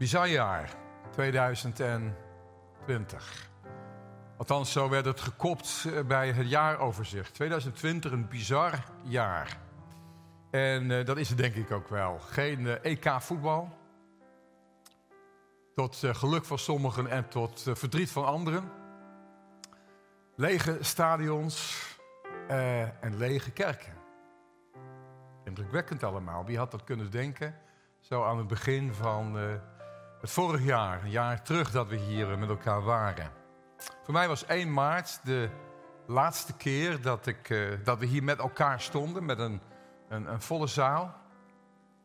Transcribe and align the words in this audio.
Bizar 0.00 0.28
jaar, 0.28 0.70
2020. 1.10 3.50
Althans, 4.36 4.72
zo 4.72 4.88
werd 4.88 5.04
het 5.04 5.20
gekopt 5.20 5.84
eh, 5.86 6.06
bij 6.06 6.32
het 6.32 6.48
jaaroverzicht. 6.48 7.34
2020, 7.34 8.12
een 8.12 8.28
bizar 8.28 8.84
jaar. 9.02 9.58
En 10.50 10.90
uh, 10.90 11.04
dat 11.04 11.16
is 11.16 11.28
het 11.28 11.38
denk 11.38 11.54
ik 11.54 11.70
ook 11.70 11.88
wel. 11.88 12.18
Geen 12.18 12.66
EK-voetbal. 12.66 13.78
Tot 15.74 16.02
uh, 16.02 16.14
geluk 16.14 16.44
van 16.44 16.58
sommigen 16.58 17.06
en 17.06 17.28
tot 17.28 17.66
verdriet 17.72 18.10
van 18.10 18.24
anderen. 18.24 18.70
Lege 20.36 20.78
stadions 20.80 21.88
en 23.00 23.16
lege 23.16 23.50
kerken. 23.50 23.92
Indrukwekkend 25.44 26.02
allemaal. 26.02 26.44
Wie 26.44 26.58
had 26.58 26.70
dat 26.70 26.84
kunnen 26.84 27.10
denken? 27.10 27.54
Zo 27.98 28.24
aan 28.24 28.38
het 28.38 28.46
begin 28.46 28.94
van 28.94 29.36
het 30.20 30.30
vorig 30.30 30.64
jaar, 30.64 31.02
een 31.02 31.10
jaar 31.10 31.42
terug 31.42 31.70
dat 31.70 31.88
we 31.88 31.96
hier 31.96 32.38
met 32.38 32.48
elkaar 32.48 32.82
waren. 32.82 33.30
Voor 34.02 34.12
mij 34.12 34.28
was 34.28 34.44
1 34.46 34.72
maart 34.72 35.20
de 35.24 35.50
laatste 36.06 36.52
keer 36.52 37.02
dat, 37.02 37.26
ik, 37.26 37.48
uh, 37.48 37.84
dat 37.84 37.98
we 37.98 38.06
hier 38.06 38.22
met 38.22 38.38
elkaar 38.38 38.80
stonden, 38.80 39.24
met 39.24 39.38
een, 39.38 39.60
een, 40.08 40.32
een, 40.32 40.40
volle 40.40 40.66
zaal. 40.66 41.14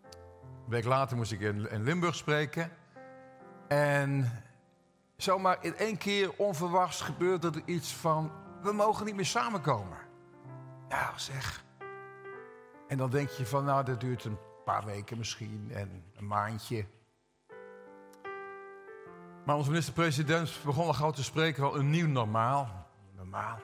Een 0.04 0.72
week 0.72 0.86
later 0.86 1.18
moest 1.18 1.32
ik 1.32 1.40
in, 1.40 1.70
in 1.70 1.84
Limburg 1.84 2.16
spreken. 2.16 2.72
En 3.68 4.44
zomaar 5.18 5.58
in 5.62 5.78
één 5.78 5.98
keer 5.98 6.32
onverwachts 6.38 7.02
gebeurde 7.02 7.48
er 7.48 7.62
iets 7.66 7.94
van, 7.94 8.32
we 8.62 8.72
mogen 8.72 9.06
niet 9.06 9.16
meer 9.16 9.26
samenkomen. 9.26 9.98
Ja, 10.90 11.12
zeg. 11.16 11.64
En 12.88 12.98
dan 12.98 13.09
denk 13.09 13.30
je 13.30 13.45
van, 13.45 13.66
nou, 13.66 13.86
dat 13.86 14.00
duurt 14.00 14.23
een 14.23 14.38
paar 14.66 14.86
weken 14.86 15.18
misschien 15.18 15.72
en 15.73 16.04
een 16.16 16.28
maandje. 16.28 16.86
Maar 19.45 19.55
onze 19.55 19.70
minister-president 19.70 20.59
begon 20.66 20.85
al 20.85 20.94
gauw 20.94 21.11
te 21.11 21.23
spreken 21.23 21.64
van 21.64 21.80
een 21.80 21.89
nieuw 21.89 22.08
normaal. 22.08 22.88
Normaal. 23.16 23.58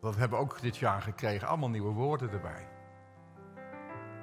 Dat 0.00 0.16
hebben 0.16 0.38
we 0.38 0.44
ook 0.44 0.60
dit 0.60 0.76
jaar 0.76 1.02
gekregen. 1.02 1.48
Allemaal 1.48 1.68
nieuwe 1.68 1.92
woorden 1.92 2.30
erbij. 2.30 2.68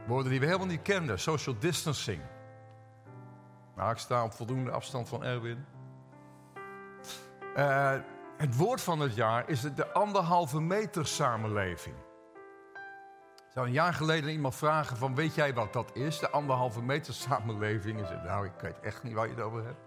Woorden 0.07 0.31
die 0.31 0.39
we 0.39 0.45
helemaal 0.45 0.67
niet 0.67 0.81
kenden. 0.81 1.19
Social 1.19 1.55
distancing. 1.59 2.21
Nou, 3.75 3.91
ik 3.91 3.97
sta 3.97 4.23
op 4.23 4.33
voldoende 4.33 4.71
afstand 4.71 5.09
van 5.09 5.23
Erwin. 5.23 5.65
Uh, 7.57 7.93
het 8.37 8.55
woord 8.55 8.81
van 8.81 8.99
het 8.99 9.15
jaar 9.15 9.49
is 9.49 9.61
de 9.61 9.91
anderhalve 9.91 10.61
meter 10.61 11.07
samenleving. 11.07 11.95
Ik 13.35 13.53
zou 13.53 13.65
een 13.65 13.73
jaar 13.73 13.93
geleden 13.93 14.30
iemand 14.30 14.55
vragen 14.55 14.97
van, 14.97 15.15
weet 15.15 15.35
jij 15.35 15.53
wat 15.53 15.73
dat 15.73 15.95
is? 15.95 16.19
De 16.19 16.30
anderhalve 16.30 16.81
meter 16.81 17.13
samenleving. 17.13 17.99
En 17.99 18.07
zei, 18.07 18.23
nou, 18.23 18.45
ik 18.45 18.59
weet 18.61 18.80
echt 18.80 19.03
niet 19.03 19.13
waar 19.13 19.27
je 19.27 19.33
het 19.33 19.43
over 19.43 19.65
hebt. 19.65 19.86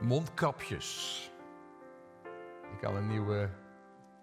Mondkapjes. 0.00 1.30
Ik 2.72 2.78
kan 2.80 2.96
een 2.96 3.06
nieuwe 3.06 3.50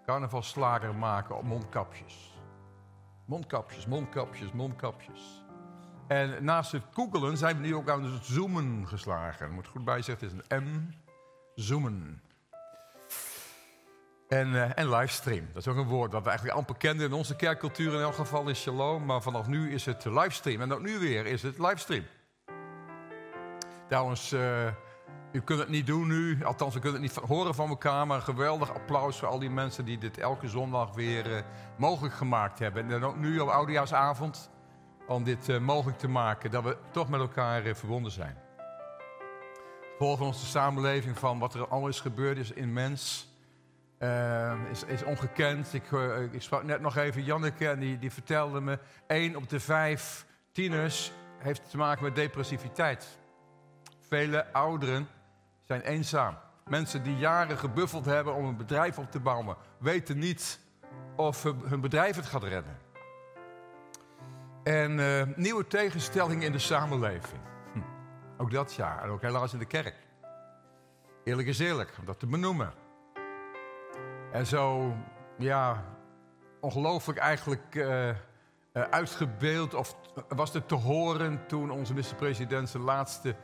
carnavalslager 0.04 0.94
maken 0.94 1.36
op 1.36 1.42
mondkapjes. 1.42 2.34
Mondkapjes, 3.24 3.86
mondkapjes, 3.86 4.52
mondkapjes. 4.52 5.44
En 6.06 6.44
naast 6.44 6.72
het 6.72 6.82
googelen 6.92 7.36
zijn 7.36 7.56
we 7.56 7.66
nu 7.66 7.74
ook 7.74 7.88
aan 7.88 8.04
het 8.04 8.24
zoomen 8.24 8.88
geslagen. 8.88 9.52
Moet 9.52 9.66
goed 9.66 9.84
bijzeggen, 9.84 10.28
het 10.28 10.36
is 10.36 10.44
een 10.48 10.62
M. 10.64 10.90
Zoomen. 11.54 12.22
En, 14.28 14.48
uh, 14.48 14.78
en 14.78 14.90
livestream. 14.90 15.46
Dat 15.52 15.66
is 15.66 15.68
ook 15.68 15.76
een 15.76 15.88
woord 15.88 16.10
dat 16.10 16.22
we 16.22 16.28
eigenlijk 16.28 16.58
amper 16.58 16.76
kenden 16.76 17.06
in 17.06 17.12
onze 17.12 17.36
kerkcultuur 17.36 17.94
in 17.94 18.00
elk 18.00 18.14
geval 18.14 18.48
is 18.48 18.60
shalom. 18.60 19.04
Maar 19.04 19.22
vanaf 19.22 19.46
nu 19.46 19.72
is 19.72 19.84
het 19.84 20.04
livestream. 20.04 20.60
En 20.60 20.72
ook 20.72 20.82
nu 20.82 20.98
weer 20.98 21.26
is 21.26 21.42
het 21.42 21.58
livestream. 21.58 22.04
Trouwens, 23.88 24.32
uh, 24.32 24.68
u 25.36 25.40
kunt 25.40 25.58
het 25.58 25.68
niet 25.68 25.86
doen 25.86 26.06
nu, 26.06 26.44
althans 26.44 26.74
we 26.74 26.80
kunnen 26.80 27.02
het 27.02 27.16
niet 27.16 27.24
horen 27.28 27.54
van 27.54 27.68
elkaar, 27.68 28.06
maar 28.06 28.16
een 28.16 28.22
geweldig 28.22 28.74
applaus 28.74 29.18
voor 29.18 29.28
al 29.28 29.38
die 29.38 29.50
mensen 29.50 29.84
die 29.84 29.98
dit 29.98 30.18
elke 30.18 30.48
zondag 30.48 30.94
weer 30.94 31.30
uh, 31.30 31.38
mogelijk 31.76 32.14
gemaakt 32.14 32.58
hebben. 32.58 32.90
En 32.90 33.04
ook 33.04 33.16
nu 33.16 33.38
op 33.38 33.48
Oudejaarsavond, 33.48 34.50
om 35.06 35.24
dit 35.24 35.48
uh, 35.48 35.58
mogelijk 35.58 35.98
te 35.98 36.08
maken, 36.08 36.50
dat 36.50 36.64
we 36.64 36.76
toch 36.90 37.08
met 37.08 37.20
elkaar 37.20 37.66
uh, 37.66 37.74
verbonden 37.74 38.12
zijn. 38.12 38.36
Volgens 39.98 40.26
onze 40.26 40.46
samenleving 40.46 41.18
van 41.18 41.38
wat 41.38 41.54
er 41.54 41.68
al 41.68 41.88
is 41.88 42.00
gebeurd 42.00 42.38
is 42.38 42.52
immens, 42.52 43.28
is, 44.70 44.84
is 44.84 45.04
ongekend. 45.04 45.74
Ik, 45.74 45.90
ik, 46.32 46.42
sprak 46.42 46.62
net 46.62 46.80
nog 46.80 46.96
even 46.96 47.24
Janneke 47.24 47.68
en 47.68 47.78
die, 47.78 47.98
die 47.98 48.12
vertelde 48.12 48.60
me, 48.60 48.78
één 49.06 49.36
op 49.36 49.48
de 49.48 49.60
vijf 49.60 50.26
tieners 50.52 51.12
heeft 51.38 51.70
te 51.70 51.76
maken 51.76 52.04
met 52.04 52.14
depressiviteit. 52.14 53.18
Vele 54.08 54.52
ouderen 54.52 55.08
zijn 55.62 55.80
eenzaam. 55.80 56.38
Mensen 56.64 57.02
die 57.02 57.16
jaren 57.16 57.58
gebuffeld 57.58 58.04
hebben 58.04 58.34
om 58.34 58.44
een 58.44 58.56
bedrijf 58.56 58.98
op 58.98 59.10
te 59.10 59.20
bouwen, 59.20 59.56
weten 59.78 60.18
niet 60.18 60.60
of 61.16 61.42
hun 61.42 61.80
bedrijf 61.80 62.16
het 62.16 62.26
gaat 62.26 62.42
redden. 62.42 62.78
En 64.62 64.98
uh, 64.98 65.22
nieuwe 65.36 65.66
tegenstellingen 65.66 66.42
in 66.42 66.52
de 66.52 66.58
samenleving. 66.58 67.40
Hm. 67.72 67.80
Ook 68.36 68.50
dat 68.50 68.74
jaar, 68.74 69.02
en 69.02 69.08
ook 69.08 69.22
helaas 69.22 69.52
in 69.52 69.58
de 69.58 69.64
kerk. 69.64 69.94
Eerlijk 71.24 71.48
is 71.48 71.58
eerlijk, 71.58 71.94
om 71.98 72.04
dat 72.04 72.18
te 72.18 72.26
benoemen. 72.26 72.72
En 74.32 74.46
zo, 74.46 74.94
ja, 75.38 75.84
ongelooflijk 76.60 77.18
eigenlijk 77.18 77.74
uh, 77.74 78.08
uh, 78.08 78.14
uitgebeeld, 78.72 79.74
of 79.74 79.96
was 80.28 80.52
het 80.52 80.68
te 80.68 80.74
horen 80.74 81.46
toen 81.46 81.70
onze 81.70 81.92
minister-president 81.92 82.68
zijn 82.68 82.82
laatste 82.82 83.28
eh, 83.30 83.36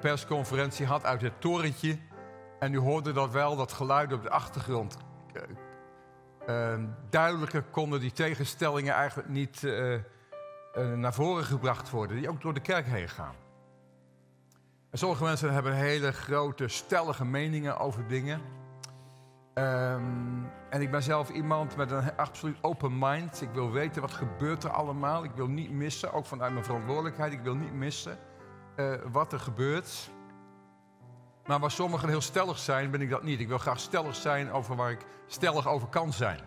persconferentie 0.00 0.86
had 0.86 1.04
uit 1.04 1.20
het 1.20 1.40
torentje. 1.40 1.98
En 2.58 2.72
u 2.72 2.78
hoorde 2.78 3.12
dat 3.12 3.30
wel, 3.30 3.56
dat 3.56 3.72
geluid 3.72 4.12
op 4.12 4.22
de 4.22 4.30
achtergrond. 4.30 4.96
Uh, 6.48 6.74
duidelijker 7.10 7.62
konden 7.62 8.00
die 8.00 8.12
tegenstellingen 8.12 8.94
eigenlijk 8.94 9.28
niet 9.28 9.62
uh, 9.62 9.98
naar 10.94 11.14
voren 11.14 11.44
gebracht 11.44 11.90
worden, 11.90 12.16
die 12.16 12.28
ook 12.28 12.40
door 12.40 12.54
de 12.54 12.60
kerk 12.60 12.86
heen 12.86 13.08
gaan. 13.08 13.34
En 14.90 14.98
sommige 14.98 15.24
mensen 15.24 15.52
hebben 15.52 15.74
hele 15.74 16.12
grote, 16.12 16.68
stellige 16.68 17.24
meningen 17.24 17.78
over 17.78 18.06
dingen. 18.06 18.40
Um, 19.54 20.50
en 20.70 20.80
ik 20.80 20.90
ben 20.90 21.02
zelf 21.02 21.30
iemand 21.30 21.76
met 21.76 21.90
een 21.90 22.16
absoluut 22.16 22.56
open 22.60 22.98
mind. 22.98 23.40
Ik 23.40 23.50
wil 23.52 23.70
weten 23.70 24.00
wat 24.00 24.12
gebeurt 24.12 24.64
er 24.64 24.70
allemaal. 24.70 25.24
Ik 25.24 25.30
wil 25.34 25.46
niet 25.46 25.70
missen, 25.70 26.12
ook 26.12 26.26
vanuit 26.26 26.52
mijn 26.52 26.64
verantwoordelijkheid. 26.64 27.32
Ik 27.32 27.40
wil 27.40 27.54
niet 27.54 27.72
missen 27.72 28.18
uh, 28.76 28.94
wat 29.12 29.32
er 29.32 29.40
gebeurt. 29.40 30.10
Maar 31.46 31.60
waar 31.60 31.70
sommigen 31.70 32.08
heel 32.08 32.20
stellig 32.20 32.58
zijn, 32.58 32.90
ben 32.90 33.00
ik 33.00 33.10
dat 33.10 33.22
niet. 33.22 33.40
Ik 33.40 33.48
wil 33.48 33.58
graag 33.58 33.80
stellig 33.80 34.14
zijn 34.14 34.52
over 34.52 34.76
waar 34.76 34.90
ik 34.90 35.06
stellig 35.26 35.68
over 35.68 35.88
kan 35.88 36.12
zijn. 36.12 36.40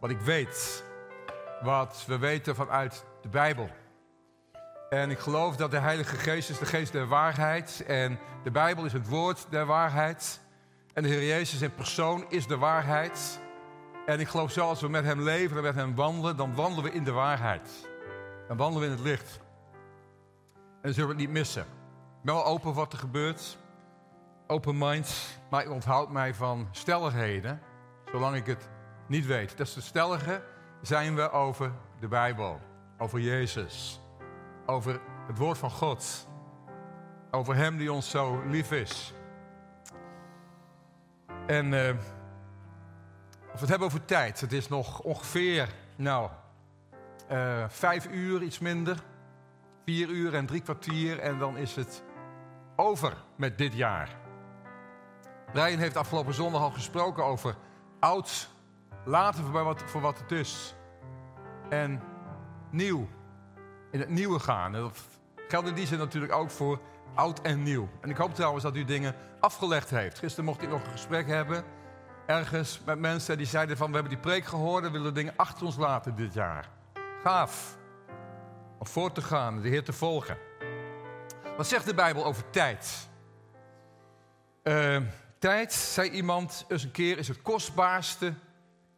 Wat 0.00 0.10
ik 0.10 0.20
weet. 0.20 0.84
Wat 1.62 2.04
we 2.06 2.18
weten 2.18 2.54
vanuit 2.54 3.04
de 3.22 3.28
Bijbel. 3.28 3.70
En 4.88 5.10
ik 5.10 5.18
geloof 5.18 5.56
dat 5.56 5.70
de 5.70 5.78
Heilige 5.78 6.16
Geest 6.16 6.50
is 6.50 6.58
de 6.58 6.66
geest 6.66 6.92
der 6.92 7.06
waarheid. 7.06 7.84
En 7.86 8.18
de 8.44 8.50
Bijbel 8.50 8.84
is 8.84 8.92
het 8.92 9.08
woord 9.08 9.46
der 9.50 9.66
waarheid. 9.66 10.40
En 10.92 11.02
de 11.02 11.08
Heer 11.08 11.26
Jezus 11.26 11.62
in 11.62 11.74
persoon 11.74 12.24
is 12.28 12.46
de 12.46 12.56
waarheid. 12.56 13.40
En 14.06 14.20
ik 14.20 14.28
geloof 14.28 14.50
zoals 14.50 14.80
we 14.80 14.88
met 14.88 15.04
Hem 15.04 15.20
leven 15.20 15.56
en 15.56 15.62
met 15.62 15.74
Hem 15.74 15.94
wandelen, 15.94 16.36
dan 16.36 16.54
wandelen 16.54 16.84
we 16.84 16.96
in 16.96 17.04
de 17.04 17.12
waarheid. 17.12 17.70
Dan 18.48 18.56
wandelen 18.56 18.88
we 18.88 18.94
in 18.94 19.02
het 19.02 19.06
licht. 19.06 19.40
En 20.86 20.94
zullen 20.94 21.08
het 21.08 21.18
niet 21.18 21.30
missen. 21.30 21.66
Wel 22.22 22.44
open 22.44 22.74
wat 22.74 22.92
er 22.92 22.98
gebeurt. 22.98 23.58
Open 24.46 24.78
mind. 24.78 25.38
Maar 25.50 25.68
onthoud 25.68 26.10
mij 26.10 26.34
van 26.34 26.68
stelligheden. 26.70 27.60
Zolang 28.10 28.36
ik 28.36 28.46
het 28.46 28.68
niet 29.06 29.26
weet. 29.26 29.56
Des 29.56 29.72
te 29.72 29.82
stelliger 29.82 30.42
zijn 30.82 31.14
we 31.14 31.30
over 31.30 31.72
de 32.00 32.08
Bijbel. 32.08 32.60
Over 32.98 33.20
Jezus. 33.20 34.00
Over 34.66 35.00
het 35.26 35.38
woord 35.38 35.58
van 35.58 35.70
God. 35.70 36.28
Over 37.30 37.54
Hem 37.54 37.76
die 37.76 37.92
ons 37.92 38.10
zo 38.10 38.42
lief 38.46 38.72
is. 38.72 39.14
En 41.46 41.72
uh, 41.72 41.88
als 41.88 41.96
we 43.52 43.60
het 43.60 43.68
hebben 43.68 43.88
over 43.88 44.04
tijd. 44.04 44.40
Het 44.40 44.52
is 44.52 44.68
nog 44.68 45.00
ongeveer, 45.00 45.68
nou, 45.96 46.30
uh, 47.30 47.64
vijf 47.68 48.06
uur, 48.06 48.42
iets 48.42 48.58
minder 48.58 49.02
vier 49.86 50.08
uur 50.08 50.34
en 50.34 50.46
drie 50.46 50.60
kwartier 50.60 51.18
en 51.18 51.38
dan 51.38 51.56
is 51.56 51.76
het 51.76 52.02
over 52.76 53.12
met 53.36 53.58
dit 53.58 53.74
jaar. 53.74 54.16
Brian 55.52 55.78
heeft 55.78 55.96
afgelopen 55.96 56.34
zondag 56.34 56.62
al 56.62 56.70
gesproken 56.70 57.24
over 57.24 57.56
oud 58.00 58.50
laten 59.04 59.44
voor 59.44 59.64
wat, 59.64 59.82
voor 59.86 60.00
wat 60.00 60.18
het 60.18 60.32
is. 60.32 60.74
En 61.68 62.02
nieuw, 62.70 63.08
in 63.90 64.00
het 64.00 64.08
nieuwe 64.08 64.38
gaan. 64.38 64.74
En 64.74 64.80
dat 64.80 65.00
geldt 65.48 65.68
in 65.68 65.74
die 65.74 65.86
zin 65.86 65.98
natuurlijk 65.98 66.32
ook 66.32 66.50
voor 66.50 66.80
oud 67.14 67.40
en 67.40 67.62
nieuw. 67.62 67.88
En 68.00 68.10
ik 68.10 68.16
hoop 68.16 68.34
trouwens 68.34 68.64
dat 68.64 68.76
u 68.76 68.84
dingen 68.84 69.14
afgelegd 69.40 69.90
heeft. 69.90 70.18
Gisteren 70.18 70.44
mocht 70.44 70.62
ik 70.62 70.68
nog 70.68 70.84
een 70.84 70.90
gesprek 70.90 71.26
hebben 71.26 71.64
ergens 72.26 72.80
met 72.84 72.98
mensen 72.98 73.36
die 73.36 73.46
zeiden 73.46 73.76
van... 73.76 73.88
we 73.88 73.94
hebben 73.94 74.12
die 74.12 74.22
preek 74.22 74.44
gehoord 74.44 74.84
en 74.84 74.92
willen 74.92 75.14
dingen 75.14 75.32
achter 75.36 75.66
ons 75.66 75.76
laten 75.76 76.16
dit 76.16 76.34
jaar. 76.34 76.68
Gaaf 77.22 77.76
om 78.86 78.92
voor 78.92 79.12
te 79.12 79.22
gaan, 79.22 79.60
de 79.60 79.68
Heer 79.68 79.84
te 79.84 79.92
volgen. 79.92 80.38
Wat 81.56 81.66
zegt 81.66 81.86
de 81.86 81.94
Bijbel 81.94 82.24
over 82.24 82.50
tijd? 82.50 83.08
Uh, 84.62 85.00
tijd, 85.38 85.72
zei 85.72 86.10
iemand 86.10 86.64
eens 86.68 86.82
een 86.82 86.90
keer, 86.90 87.18
is 87.18 87.28
het 87.28 87.42
kostbaarste 87.42 88.34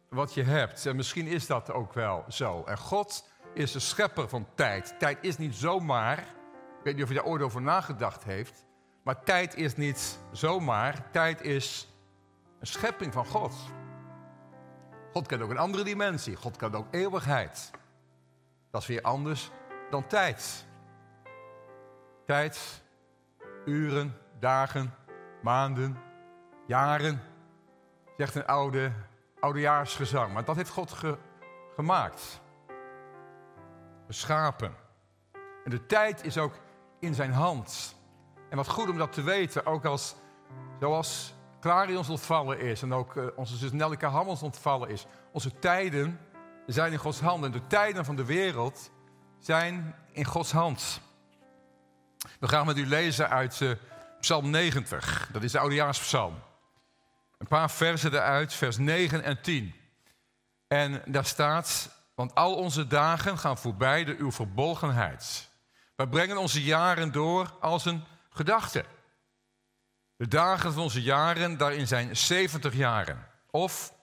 wat 0.09 0.33
je 0.33 0.43
hebt. 0.43 0.85
En 0.85 0.95
misschien 0.95 1.27
is 1.27 1.47
dat 1.47 1.71
ook 1.71 1.93
wel 1.93 2.25
zo. 2.27 2.63
En 2.63 2.77
God 2.77 3.29
is 3.53 3.71
de 3.71 3.79
schepper 3.79 4.29
van 4.29 4.47
tijd. 4.55 4.95
Tijd 4.99 5.17
is 5.21 5.37
niet 5.37 5.55
zomaar. 5.55 6.17
Ik 6.19 6.83
weet 6.83 6.93
niet 6.95 7.03
of 7.03 7.09
je 7.09 7.15
daar 7.15 7.25
ooit 7.25 7.41
over 7.41 7.61
nagedacht 7.61 8.23
heeft. 8.23 8.65
Maar 9.03 9.23
tijd 9.23 9.55
is 9.55 9.75
niet 9.75 10.19
zomaar. 10.31 11.11
Tijd 11.11 11.41
is 11.41 11.87
een 12.59 12.67
schepping 12.67 13.13
van 13.13 13.25
God. 13.25 13.53
God 15.13 15.27
kent 15.27 15.41
ook 15.41 15.49
een 15.49 15.57
andere 15.57 15.83
dimensie. 15.83 16.35
God 16.35 16.57
kent 16.57 16.75
ook 16.75 16.87
eeuwigheid. 16.91 17.71
Dat 18.71 18.81
is 18.81 18.87
weer 18.87 19.01
anders 19.01 19.51
dan 19.89 20.07
tijd. 20.07 20.65
Tijd, 22.25 22.83
uren, 23.65 24.15
dagen, 24.39 24.93
maanden, 25.41 25.97
jaren, 26.67 27.21
zegt 28.17 28.35
een 28.35 28.45
oude, 28.45 28.91
oudejaarsgezang. 29.39 30.33
Maar 30.33 30.45
dat 30.45 30.55
heeft 30.55 30.69
God 30.69 30.95
gemaakt. 31.75 32.41
Geschapen. 34.07 34.75
En 35.63 35.71
de 35.71 35.85
tijd 35.85 36.25
is 36.25 36.37
ook 36.37 36.53
in 36.99 37.13
zijn 37.13 37.31
hand. 37.31 37.97
En 38.49 38.57
wat 38.57 38.67
goed 38.67 38.89
om 38.89 38.97
dat 38.97 39.13
te 39.13 39.21
weten, 39.21 39.65
ook 39.65 39.85
als, 39.85 40.15
zoals 40.79 41.33
Clarions 41.59 42.09
ontvallen 42.09 42.59
is 42.59 42.81
en 42.81 42.93
ook 42.93 43.15
uh, 43.15 43.25
onze 43.35 43.55
zus 43.55 43.71
Nelleke 43.71 44.05
Hammels 44.05 44.43
ontvallen 44.43 44.89
is. 44.89 45.05
Onze 45.31 45.59
tijden 45.59 46.19
zijn 46.65 46.91
in 46.91 46.97
Gods 46.97 47.19
hand 47.19 47.43
en 47.43 47.51
de 47.51 47.67
tijden 47.67 48.05
van 48.05 48.15
de 48.15 48.25
wereld 48.25 48.91
zijn 49.39 49.95
in 50.11 50.25
Gods 50.25 50.51
hand. 50.51 51.01
We 52.39 52.47
gaan 52.47 52.65
met 52.65 52.77
u 52.77 52.87
lezen 52.87 53.29
uit 53.29 53.59
uh, 53.59 53.71
Psalm 54.19 54.49
90, 54.49 55.29
dat 55.31 55.43
is 55.43 55.51
de 55.51 55.59
Oudejaarspsalm. 55.59 56.39
Een 57.37 57.47
paar 57.47 57.71
versen 57.71 58.13
eruit, 58.13 58.53
vers 58.53 58.77
9 58.77 59.23
en 59.23 59.41
10. 59.41 59.75
En 60.67 61.01
daar 61.05 61.25
staat, 61.25 61.89
want 62.15 62.35
al 62.35 62.55
onze 62.55 62.87
dagen 62.87 63.37
gaan 63.37 63.57
voorbij 63.57 64.03
door 64.03 64.15
uw 64.17 64.31
verbolgenheid. 64.31 65.49
Wij 65.95 66.07
brengen 66.07 66.37
onze 66.37 66.63
jaren 66.63 67.11
door 67.11 67.53
als 67.59 67.85
een 67.85 68.03
gedachte. 68.29 68.85
De 70.15 70.27
dagen 70.27 70.73
van 70.73 70.83
onze 70.83 71.01
jaren, 71.01 71.57
daarin 71.57 71.87
zijn 71.87 72.17
70 72.17 72.73
jaren. 72.73 73.27
Of, 73.51 73.93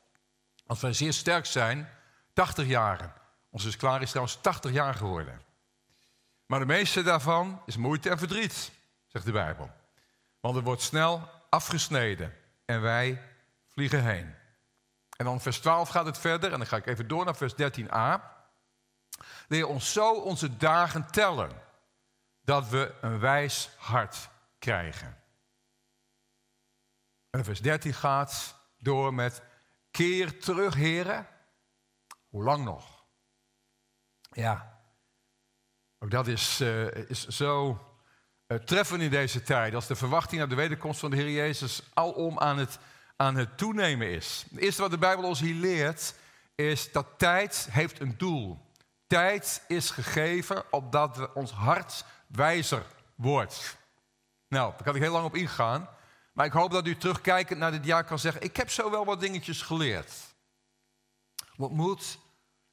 als 0.67 0.81
wij 0.81 0.93
zeer 0.93 1.13
sterk 1.13 1.47
zijn, 1.47 1.89
80 2.33 2.67
jaren. 2.67 3.13
Onze 3.57 3.77
klaar 3.77 4.03
is 4.03 4.09
trouwens 4.09 4.39
80 4.41 4.71
jaar 4.71 4.95
geworden. 4.95 5.43
Maar 6.47 6.59
de 6.59 6.67
meeste 6.67 7.03
daarvan 7.03 7.63
is 7.67 7.77
moeite 7.77 8.11
en 8.11 8.19
verdriet, 8.19 8.73
zegt 9.07 9.25
de 9.25 9.33
Bijbel. 9.33 9.71
Want 10.41 10.57
er 10.57 10.63
wordt 10.63 10.83
snel 10.83 11.31
afgesneden 11.51 12.35
en 12.65 12.81
wij 12.81 13.23
vliegen 13.67 14.05
heen. 14.05 14.35
En 15.17 15.25
dan 15.25 15.41
vers 15.41 15.59
12 15.59 15.89
gaat 15.89 16.07
het 16.07 16.19
verder 16.19 16.53
en 16.53 16.59
dan 16.59 16.67
ga 16.67 16.77
ik 16.77 16.87
even 16.87 17.09
door 17.09 17.25
naar 17.25 17.37
vers 17.37 17.53
13a. 17.53 18.21
Leer 19.49 19.67
ons 19.67 19.93
zo 19.93 20.13
onze 20.15 20.57
dagen 20.57 21.11
tellen, 21.11 21.63
dat 22.41 22.69
we 22.69 22.95
een 23.01 23.19
wijs 23.19 23.71
hart 23.77 24.29
krijgen. 24.59 25.23
En 27.31 27.45
vers 27.45 27.61
13 27.61 27.95
gaat 27.95 28.55
door 28.79 29.15
met 29.15 29.43
keer 29.91 30.41
terug, 30.41 30.75
heren. 30.75 31.27
Hoe 32.29 32.43
lang 32.43 32.65
nog? 32.65 32.96
Ja, 34.37 34.81
ook 35.99 36.11
dat 36.11 36.27
is, 36.27 36.61
uh, 36.61 36.95
is 36.95 37.27
zo 37.27 37.81
uh, 38.47 38.59
treffend 38.59 39.03
in 39.03 39.11
deze 39.11 39.43
tijd. 39.43 39.75
Als 39.75 39.87
de 39.87 39.97
verwachting 39.97 40.39
naar 40.39 40.49
de 40.49 40.55
wederkomst 40.55 41.01
van 41.01 41.11
de 41.11 41.17
Heer 41.17 41.31
Jezus 41.31 41.83
alom 41.95 42.39
aan 42.39 42.59
het, 42.59 42.79
aan 43.17 43.37
het 43.37 43.59
toenemen 43.59 44.11
is. 44.11 44.47
Het 44.51 44.59
eerste 44.59 44.83
wat 44.83 44.91
de 44.91 44.99
Bijbel 44.99 45.25
ons 45.25 45.41
hier 45.41 45.55
leert, 45.55 46.15
is 46.55 46.93
dat 46.93 47.07
tijd 47.17 47.69
heeft 47.71 48.01
een 48.01 48.15
doel. 48.19 48.59
Tijd 49.07 49.65
is 49.69 49.91
gegeven 49.91 50.73
opdat 50.73 51.33
ons 51.33 51.51
hart 51.51 52.05
wijzer 52.27 52.87
wordt. 53.15 53.77
Nou, 54.49 54.71
daar 54.71 54.83
kan 54.83 54.95
ik 54.95 55.03
heel 55.03 55.13
lang 55.13 55.25
op 55.25 55.37
ingaan. 55.37 55.89
Maar 56.33 56.47
ik 56.47 56.53
hoop 56.53 56.71
dat 56.71 56.87
u 56.87 56.97
terugkijkend 56.97 57.59
naar 57.59 57.71
dit 57.73 57.85
jaar 57.85 58.05
kan 58.05 58.19
zeggen: 58.19 58.43
Ik 58.43 58.57
heb 58.57 58.71
zo 58.71 58.91
wel 58.91 59.05
wat 59.05 59.21
dingetjes 59.21 59.63
geleerd. 59.63 60.13
Wat 61.55 61.71
moet 61.71 62.19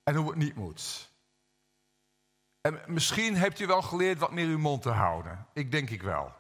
en 0.04 0.16
hoe 0.16 0.30
het 0.30 0.38
niet 0.38 0.56
moet. 0.56 1.12
En 2.64 2.82
misschien 2.88 3.36
hebt 3.36 3.60
u 3.60 3.68
wel 3.68 3.82
geleerd 3.82 4.20
wat 4.20 4.32
meer 4.32 4.48
uw 4.48 4.58
mond 4.58 4.82
te 4.82 4.90
houden. 4.90 5.48
Ik 5.54 5.72
denk 5.72 5.90
ik 5.90 6.02
wel. 6.02 6.34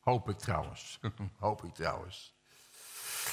Hoop 0.00 0.28
ik 0.28 0.38
trouwens. 0.38 0.98
Hoop 1.38 1.64
ik 1.64 1.74
trouwens. 1.74 2.34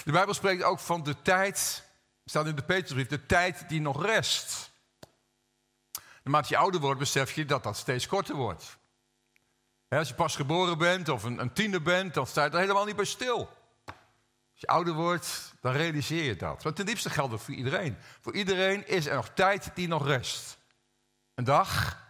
De 0.03 0.11
Bijbel 0.11 0.33
spreekt 0.33 0.63
ook 0.63 0.79
van 0.79 1.03
de 1.03 1.21
tijd, 1.21 1.83
staat 2.25 2.45
in 2.45 2.55
de 2.55 2.63
Petrusbrief, 2.63 3.07
de 3.07 3.25
tijd 3.25 3.69
die 3.69 3.81
nog 3.81 4.05
rest. 4.05 4.71
Naarmate 6.23 6.47
je 6.49 6.57
ouder 6.57 6.81
wordt, 6.81 6.99
besef 6.99 7.31
je 7.31 7.45
dat 7.45 7.63
dat 7.63 7.77
steeds 7.77 8.07
korter 8.07 8.35
wordt. 8.35 8.77
Als 9.89 10.07
je 10.07 10.13
pas 10.13 10.35
geboren 10.35 10.77
bent 10.77 11.09
of 11.09 11.23
een, 11.23 11.39
een 11.39 11.53
tiener 11.53 11.81
bent, 11.81 12.13
dan 12.13 12.27
sta 12.27 12.43
je 12.43 12.49
er 12.49 12.59
helemaal 12.59 12.85
niet 12.85 12.95
bij 12.95 13.05
stil. 13.05 13.49
Als 14.51 14.59
je 14.59 14.67
ouder 14.67 14.93
wordt, 14.93 15.53
dan 15.61 15.73
realiseer 15.73 16.23
je 16.23 16.35
dat. 16.35 16.63
Maar 16.63 16.73
ten 16.73 16.85
diepste 16.85 17.09
geldt 17.09 17.31
dat 17.31 17.41
voor 17.41 17.53
iedereen. 17.53 17.97
Voor 18.21 18.33
iedereen 18.33 18.87
is 18.87 19.05
er 19.05 19.15
nog 19.15 19.29
tijd 19.29 19.71
die 19.73 19.87
nog 19.87 20.07
rest. 20.07 20.57
Een 21.35 21.43
dag, 21.43 22.00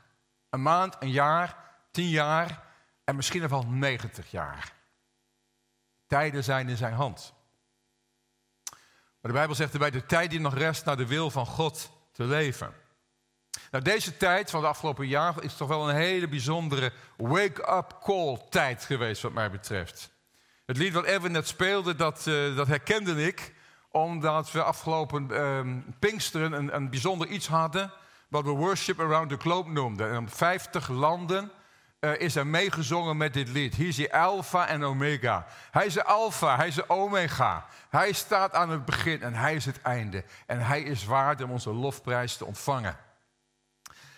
een 0.51 0.61
maand, 0.61 0.95
een 0.99 1.11
jaar, 1.11 1.57
tien 1.91 2.09
jaar 2.09 2.63
en 3.03 3.15
misschien 3.15 3.47
wel 3.47 3.65
negentig 3.67 4.31
jaar. 4.31 4.73
Tijden 6.07 6.43
zijn 6.43 6.69
in 6.69 6.77
zijn 6.77 6.93
hand. 6.93 7.33
Maar 9.21 9.31
de 9.31 9.37
Bijbel 9.37 9.55
zegt 9.55 9.73
erbij, 9.73 9.91
de 9.91 10.05
tijd 10.05 10.29
die 10.29 10.39
nog 10.39 10.57
rest 10.57 10.85
naar 10.85 10.97
de 10.97 11.07
wil 11.07 11.29
van 11.29 11.45
God 11.45 11.91
te 12.11 12.23
leven. 12.23 12.73
Nou, 13.71 13.83
deze 13.83 14.17
tijd 14.17 14.49
van 14.49 14.61
de 14.61 14.67
afgelopen 14.67 15.07
jaar 15.07 15.43
is 15.43 15.55
toch 15.55 15.67
wel 15.67 15.89
een 15.89 15.95
hele 15.95 16.27
bijzondere 16.27 16.91
wake-up 17.17 17.97
call 18.01 18.37
tijd 18.49 18.83
geweest 18.85 19.21
wat 19.21 19.31
mij 19.31 19.51
betreft. 19.51 20.11
Het 20.65 20.77
lied 20.77 20.93
wat 20.93 21.05
Erwin 21.05 21.31
net 21.31 21.47
speelde, 21.47 21.95
dat, 21.95 22.25
uh, 22.27 22.55
dat 22.55 22.67
herkende 22.67 23.25
ik, 23.25 23.53
omdat 23.89 24.51
we 24.51 24.63
afgelopen 24.63 25.27
uh, 25.31 25.93
Pinksteren 25.99 26.51
een, 26.51 26.75
een 26.75 26.89
bijzonder 26.89 27.27
iets 27.27 27.47
hadden, 27.47 27.93
wat 28.31 28.43
we 28.43 28.49
Worship 28.49 28.99
Around 28.99 29.29
the 29.29 29.37
Globe 29.37 29.71
noemden. 29.71 30.11
En 30.11 30.17
op 30.17 30.33
50 30.33 30.87
landen 30.87 31.51
uh, 31.99 32.19
is 32.19 32.35
er 32.35 32.47
meegezongen 32.47 33.17
met 33.17 33.33
dit 33.33 33.47
lied. 33.49 33.75
Hier 33.75 33.87
is 33.87 33.97
hij 33.97 34.11
Alpha 34.11 34.67
en 34.67 34.83
Omega. 34.83 35.45
Hij 35.71 35.85
is 35.85 35.93
de 35.93 36.03
Alpha, 36.03 36.55
hij 36.55 36.67
is 36.67 36.75
de 36.75 36.89
Omega. 36.89 37.65
Hij 37.89 38.11
staat 38.11 38.53
aan 38.53 38.69
het 38.69 38.85
begin 38.85 39.21
en 39.21 39.33
hij 39.33 39.55
is 39.55 39.65
het 39.65 39.81
einde. 39.81 40.23
En 40.45 40.59
hij 40.59 40.81
is 40.81 41.05
waard 41.05 41.41
om 41.41 41.51
onze 41.51 41.69
lofprijs 41.69 42.37
te 42.37 42.45
ontvangen. 42.45 42.97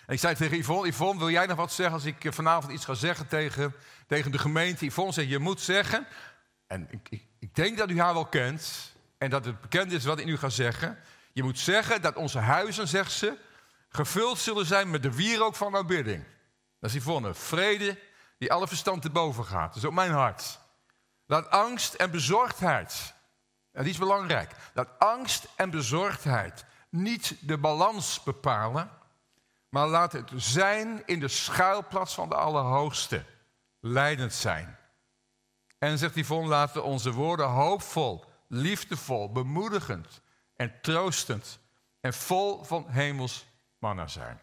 En 0.06 0.14
ik 0.14 0.18
zei 0.18 0.34
tegen 0.34 0.58
Yvonne, 0.58 0.88
Yvonne, 0.88 1.18
wil 1.18 1.30
jij 1.30 1.46
nog 1.46 1.56
wat 1.56 1.72
zeggen 1.72 1.94
als 1.94 2.04
ik 2.04 2.26
vanavond 2.28 2.72
iets 2.72 2.84
ga 2.84 2.94
zeggen 2.94 3.26
tegen, 3.26 3.74
tegen 4.06 4.30
de 4.30 4.38
gemeente? 4.38 4.84
Yvonne 4.84 5.12
zei, 5.12 5.28
je 5.28 5.38
moet 5.38 5.60
zeggen, 5.60 6.06
en 6.66 6.88
ik, 6.90 7.08
ik, 7.08 7.22
ik 7.38 7.54
denk 7.54 7.78
dat 7.78 7.90
u 7.90 8.00
haar 8.00 8.14
wel 8.14 8.26
kent 8.26 8.92
en 9.18 9.30
dat 9.30 9.44
het 9.44 9.60
bekend 9.60 9.92
is 9.92 10.04
wat 10.04 10.18
ik 10.18 10.26
nu 10.26 10.36
ga 10.36 10.48
zeggen. 10.48 10.98
Je 11.32 11.42
moet 11.42 11.58
zeggen 11.58 12.02
dat 12.02 12.16
onze 12.16 12.38
huizen, 12.38 12.88
zegt 12.88 13.12
ze, 13.12 13.36
gevuld 13.94 14.38
zullen 14.38 14.66
zijn 14.66 14.90
met 14.90 15.02
de 15.02 15.14
wierook 15.14 15.54
van 15.54 15.76
aanbidding. 15.76 16.24
Dat 16.80 16.90
is 16.90 16.96
Yvonne, 16.96 17.34
vrede 17.34 17.98
die 18.38 18.52
alle 18.52 18.68
verstand 18.68 19.02
te 19.02 19.10
boven 19.10 19.44
gaat. 19.44 19.74
Dat 19.74 19.84
ook 19.84 19.92
mijn 19.92 20.12
hart. 20.12 20.58
Laat 21.26 21.50
angst 21.50 21.94
en 21.94 22.10
bezorgdheid, 22.10 23.14
en 23.72 23.82
die 23.82 23.92
is 23.92 23.98
belangrijk, 23.98 24.50
laat 24.74 24.98
angst 24.98 25.46
en 25.56 25.70
bezorgdheid 25.70 26.64
niet 26.90 27.36
de 27.40 27.58
balans 27.58 28.22
bepalen 28.22 28.90
maar 29.74 29.88
laat 29.88 30.12
het 30.12 30.30
zijn 30.36 31.02
in 31.06 31.20
de 31.20 31.28
schuilplaats 31.28 32.14
van 32.14 32.28
de 32.28 32.34
Allerhoogste. 32.34 33.24
Leidend 33.80 34.32
zijn. 34.32 34.78
En 35.78 35.98
zegt 35.98 36.16
Yvonne, 36.16 36.48
laten 36.48 36.84
onze 36.84 37.12
woorden 37.12 37.46
hoopvol, 37.46 38.24
liefdevol, 38.48 39.32
bemoedigend 39.32 40.20
en 40.56 40.80
troostend 40.82 41.58
en 42.00 42.14
vol 42.14 42.64
van 42.64 42.88
hemels 42.88 43.46
manna 43.84 44.06
zijn. 44.06 44.40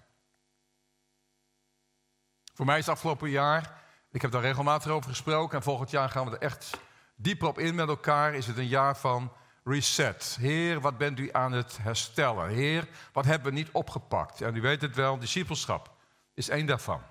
Voor 2.53 2.65
mij 2.65 2.77
is 2.77 2.85
het 2.85 2.95
afgelopen 2.95 3.29
jaar, 3.29 3.81
ik 4.11 4.21
heb 4.21 4.31
daar 4.31 4.41
regelmatig 4.41 4.91
over 4.91 5.09
gesproken 5.09 5.57
en 5.57 5.63
volgend 5.63 5.89
jaar 5.89 6.09
gaan 6.09 6.25
we 6.25 6.31
er 6.31 6.41
echt 6.41 6.79
dieper 7.15 7.47
op 7.47 7.59
in 7.59 7.75
met 7.75 7.87
elkaar, 7.87 8.33
is 8.33 8.47
het 8.47 8.57
een 8.57 8.67
jaar 8.67 8.97
van 8.97 9.31
reset. 9.63 10.37
Heer, 10.39 10.79
wat 10.79 10.97
bent 10.97 11.19
u 11.19 11.29
aan 11.31 11.51
het 11.51 11.77
herstellen? 11.81 12.49
Heer, 12.49 12.87
wat 13.13 13.25
hebben 13.25 13.51
we 13.51 13.57
niet 13.57 13.71
opgepakt? 13.71 14.41
En 14.41 14.55
u 14.55 14.61
weet 14.61 14.81
het 14.81 14.95
wel, 14.95 15.19
discipelschap 15.19 15.95
is 16.33 16.49
één 16.49 16.65
daarvan. 16.65 17.01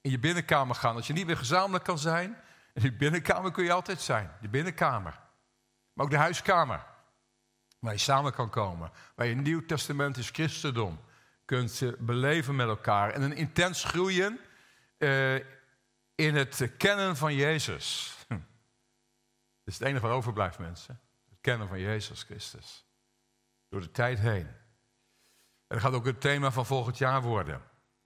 In 0.00 0.10
je 0.10 0.18
binnenkamer 0.18 0.74
gaan. 0.74 0.96
Als 0.96 1.06
je 1.06 1.12
niet 1.12 1.26
meer 1.26 1.36
gezamenlijk 1.36 1.84
kan 1.84 1.98
zijn, 1.98 2.36
in 2.74 2.82
je 2.82 2.92
binnenkamer 2.92 3.50
kun 3.50 3.64
je 3.64 3.72
altijd 3.72 4.00
zijn. 4.00 4.30
De 4.40 4.48
binnenkamer. 4.48 5.20
Maar 5.92 6.04
ook 6.04 6.10
de 6.10 6.16
huiskamer. 6.16 6.84
Waar 7.78 7.92
je 7.92 7.98
samen 7.98 8.32
kan 8.32 8.50
komen. 8.50 8.90
Waar 9.14 9.26
je 9.26 9.34
Nieuw 9.34 9.66
Testamentisch 9.66 10.30
christendom 10.30 11.00
kunt 11.48 11.82
beleven 11.98 12.56
met 12.56 12.68
elkaar. 12.68 13.10
En 13.10 13.22
een 13.22 13.36
intens 13.36 13.84
groeien 13.84 14.40
uh, 14.98 15.34
in 16.14 16.34
het 16.34 16.70
kennen 16.76 17.16
van 17.16 17.34
Jezus. 17.34 18.16
Hm. 18.26 18.34
Dat 18.34 18.40
is 19.64 19.78
het 19.78 19.88
enige 19.88 20.06
wat 20.06 20.16
overblijft, 20.16 20.58
mensen. 20.58 21.00
Het 21.28 21.38
kennen 21.40 21.68
van 21.68 21.80
Jezus 21.80 22.22
Christus. 22.22 22.84
Door 23.68 23.80
de 23.80 23.90
tijd 23.90 24.18
heen. 24.18 24.46
En 24.46 25.76
dat 25.76 25.80
gaat 25.80 25.92
ook 25.92 26.06
het 26.06 26.20
thema 26.20 26.50
van 26.50 26.66
volgend 26.66 26.98
jaar 26.98 27.22
worden. 27.22 27.62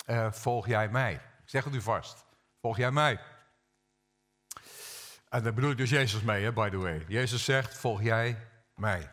Uh, 0.06 0.32
volg 0.32 0.66
jij 0.66 0.88
mij? 0.88 1.14
Ik 1.14 1.48
zeg 1.48 1.64
het 1.64 1.74
u 1.74 1.80
vast. 1.80 2.24
Volg 2.60 2.76
jij 2.76 2.90
mij? 2.90 3.20
En 5.28 5.42
daar 5.42 5.54
bedoel 5.54 5.70
ik 5.70 5.76
dus 5.76 5.90
Jezus 5.90 6.22
mee, 6.22 6.44
hè, 6.44 6.52
by 6.52 6.68
the 6.68 6.76
way. 6.76 7.04
Jezus 7.08 7.44
zegt, 7.44 7.78
volg 7.78 8.02
jij 8.02 8.48
mij? 8.74 9.10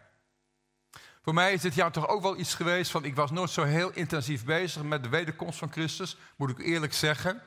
Voor 1.22 1.34
mij 1.34 1.54
is 1.54 1.62
dit 1.62 1.76
jaar 1.76 1.92
toch 1.92 2.08
ook 2.08 2.22
wel 2.22 2.38
iets 2.38 2.56
geweest 2.56 2.92
van... 2.92 3.06
ik 3.06 3.16
was 3.16 3.32
nooit 3.32 3.50
zo 3.50 3.64
heel 3.64 3.92
intensief 3.92 4.46
bezig 4.46 4.84
met 4.84 5.04
de 5.04 5.10
wederkomst 5.10 5.60
van 5.60 5.72
Christus, 5.72 6.18
moet 6.36 6.50
ik 6.50 6.60
eerlijk 6.60 6.94
zeggen. 6.94 7.42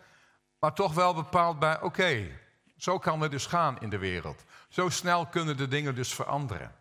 Maar 0.59 0.75
toch 0.75 0.95
wel 0.95 1.15
bepaald 1.15 1.59
bij, 1.59 1.81
oké, 1.81 2.29
zo 2.77 2.99
kan 2.99 3.21
het 3.21 3.31
dus 3.31 3.47
gaan 3.47 3.81
in 3.81 3.91
de 3.91 3.99
wereld. 3.99 4.45
Zo 4.69 4.89
snel 4.89 5.27
kunnen 5.27 5.57
de 5.57 5.69
dingen 5.69 5.95
dus 5.95 6.15
veranderen. 6.15 6.75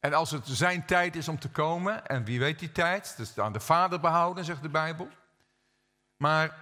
En 0.00 0.14
als 0.14 0.30
het 0.30 0.46
zijn 0.46 0.86
tijd 0.86 1.16
is 1.16 1.28
om 1.28 1.38
te 1.38 1.48
komen, 1.50 2.06
en 2.06 2.24
wie 2.24 2.38
weet 2.38 2.58
die 2.58 2.72
tijd, 2.72 3.14
dus 3.16 3.38
aan 3.38 3.52
de 3.52 3.60
Vader 3.60 4.00
behouden, 4.00 4.44
zegt 4.44 4.62
de 4.62 4.68
Bijbel. 4.68 5.08
Maar 6.16 6.56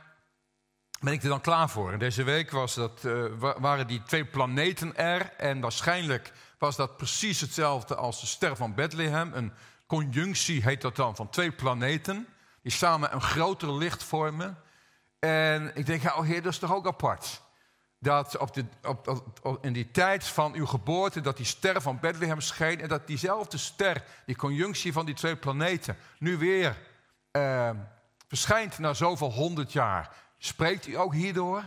ben 1.00 1.12
ik 1.12 1.22
er 1.22 1.28
dan 1.28 1.40
klaar 1.40 1.70
voor? 1.70 1.98
Deze 1.98 2.22
week 2.22 2.50
was 2.50 2.74
dat, 2.74 3.04
uh, 3.04 3.24
waren 3.58 3.86
die 3.86 4.02
twee 4.02 4.24
planeten 4.24 4.96
er, 4.96 5.32
en 5.36 5.60
waarschijnlijk 5.60 6.32
was 6.60 6.76
dat 6.76 6.96
precies 6.96 7.40
hetzelfde 7.40 7.94
als 7.94 8.20
de 8.20 8.26
ster 8.26 8.56
van 8.56 8.74
Bethlehem. 8.74 9.32
Een 9.34 9.52
conjunctie 9.86 10.62
heet 10.62 10.80
dat 10.80 10.96
dan, 10.96 11.16
van 11.16 11.30
twee 11.30 11.52
planeten, 11.52 12.26
die 12.62 12.72
samen 12.72 13.14
een 13.14 13.22
groter 13.22 13.72
licht 13.72 14.02
vormen. 14.02 14.58
En 15.18 15.76
ik 15.76 15.86
denk, 15.86 16.04
oh 16.04 16.22
heer, 16.22 16.42
dat 16.42 16.52
is 16.52 16.58
toch 16.58 16.74
ook 16.74 16.86
apart 16.86 17.42
dat 18.00 18.36
op 18.38 18.54
de, 18.54 18.64
op, 19.42 19.58
in 19.64 19.72
die 19.72 19.90
tijd 19.90 20.24
van 20.24 20.54
uw 20.54 20.66
geboorte, 20.66 21.20
dat 21.20 21.36
die 21.36 21.46
ster 21.46 21.80
van 21.80 22.00
Bethlehem 22.00 22.40
scheen 22.40 22.80
en 22.80 22.88
dat 22.88 23.06
diezelfde 23.06 23.58
ster, 23.58 24.04
die 24.26 24.36
conjunctie 24.36 24.92
van 24.92 25.06
die 25.06 25.14
twee 25.14 25.36
planeten, 25.36 25.96
nu 26.18 26.38
weer 26.38 26.78
uh, 27.32 27.70
verschijnt 28.28 28.78
na 28.78 28.94
zoveel 28.94 29.32
honderd 29.32 29.72
jaar. 29.72 30.16
Spreekt 30.38 30.86
u 30.86 30.96
ook 30.96 31.14
hierdoor? 31.14 31.64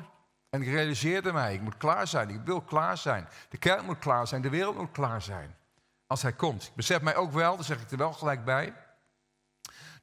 En 0.53 0.61
ik 0.61 0.67
realiseerde 0.67 1.33
mij, 1.33 1.53
ik 1.53 1.61
moet 1.61 1.77
klaar 1.77 2.07
zijn, 2.07 2.29
ik 2.29 2.41
wil 2.45 2.61
klaar 2.61 2.97
zijn. 2.97 3.27
De 3.49 3.57
kerk 3.57 3.81
moet 3.81 3.99
klaar 3.99 4.27
zijn, 4.27 4.41
de 4.41 4.49
wereld 4.49 4.77
moet 4.77 4.91
klaar 4.91 5.21
zijn. 5.21 5.55
Als 6.07 6.21
hij 6.21 6.33
komt. 6.33 6.63
Ik 6.63 6.75
besef 6.75 7.01
mij 7.01 7.15
ook 7.15 7.31
wel, 7.31 7.55
daar 7.55 7.65
zeg 7.65 7.81
ik 7.81 7.91
er 7.91 7.97
wel 7.97 8.13
gelijk 8.13 8.45
bij, 8.45 8.73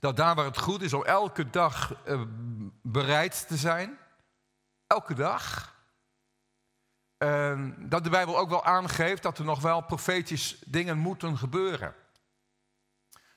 dat 0.00 0.16
daar 0.16 0.35
waar 0.35 0.45
het 0.45 0.59
goed 0.59 0.83
is 0.83 0.92
om 0.92 1.04
elke 1.04 1.50
dag 1.50 1.95
uh, 2.07 2.21
bereid 2.83 3.49
te 3.49 3.57
zijn, 3.57 3.99
elke 4.87 5.14
dag, 5.14 5.75
Ehm, 7.21 7.73
dat 7.78 8.04
de 8.04 8.11
Bijbel 8.11 8.38
ook 8.38 8.49
wel 8.49 8.64
aangeeft 8.64 9.23
dat 9.23 9.38
er 9.38 9.45
nog 9.45 9.61
wel 9.61 9.80
profetisch 9.80 10.62
dingen 10.66 10.99
moeten 10.99 11.38
gebeuren. 11.38 11.95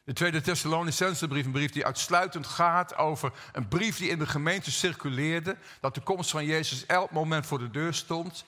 De 0.04 0.14
tweede 0.14 0.42
Thessalonicense 0.42 1.28
brief, 1.28 1.46
een 1.46 1.52
brief 1.52 1.72
die 1.72 1.86
uitsluitend 1.86 2.48
gaat 2.48 2.96
over 2.96 3.34
een 3.52 3.68
brief 3.68 3.98
die 3.98 4.10
in 4.10 4.20
de 4.20 4.28
gemeente 4.28 4.72
circuleerde, 4.72 5.58
dat 5.80 5.96
de 5.96 6.02
komst 6.02 6.30
van 6.30 6.46
Jezus 6.46 6.86
elk 6.86 7.12
moment 7.12 7.46
voor 7.46 7.60
de 7.60 7.70
deur 7.70 7.94
stond. 7.94 8.46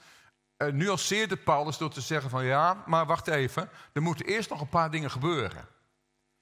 Uh, 0.58 0.72
nuanceerde 0.72 1.38
Paulus 1.38 1.78
door 1.78 1.90
te 1.90 2.02
zeggen 2.02 2.30
van 2.30 2.46
ja, 2.46 2.84
maar 2.86 3.06
wacht 3.06 3.28
even, 3.28 3.70
er 3.94 4.02
moeten 4.02 4.26
eerst 4.26 4.50
nog 4.50 4.62
een 4.62 4.70
paar 4.70 4.92
dingen 4.92 5.12
gebeuren. 5.12 5.68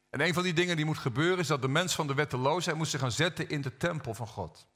En 0.09 0.21
een 0.21 0.33
van 0.33 0.43
die 0.43 0.53
dingen 0.53 0.75
die 0.75 0.85
moet 0.85 0.97
gebeuren 0.97 1.39
is 1.39 1.47
dat 1.47 1.61
de 1.61 1.67
mens 1.67 1.95
van 1.95 2.07
de 2.07 2.13
wetteloosheid 2.13 2.77
moet 2.77 2.87
zich 2.87 2.99
gaan 2.99 3.11
zetten 3.11 3.49
in 3.49 3.61
de 3.61 3.77
tempel 3.77 4.13
van 4.13 4.27
God. 4.27 4.67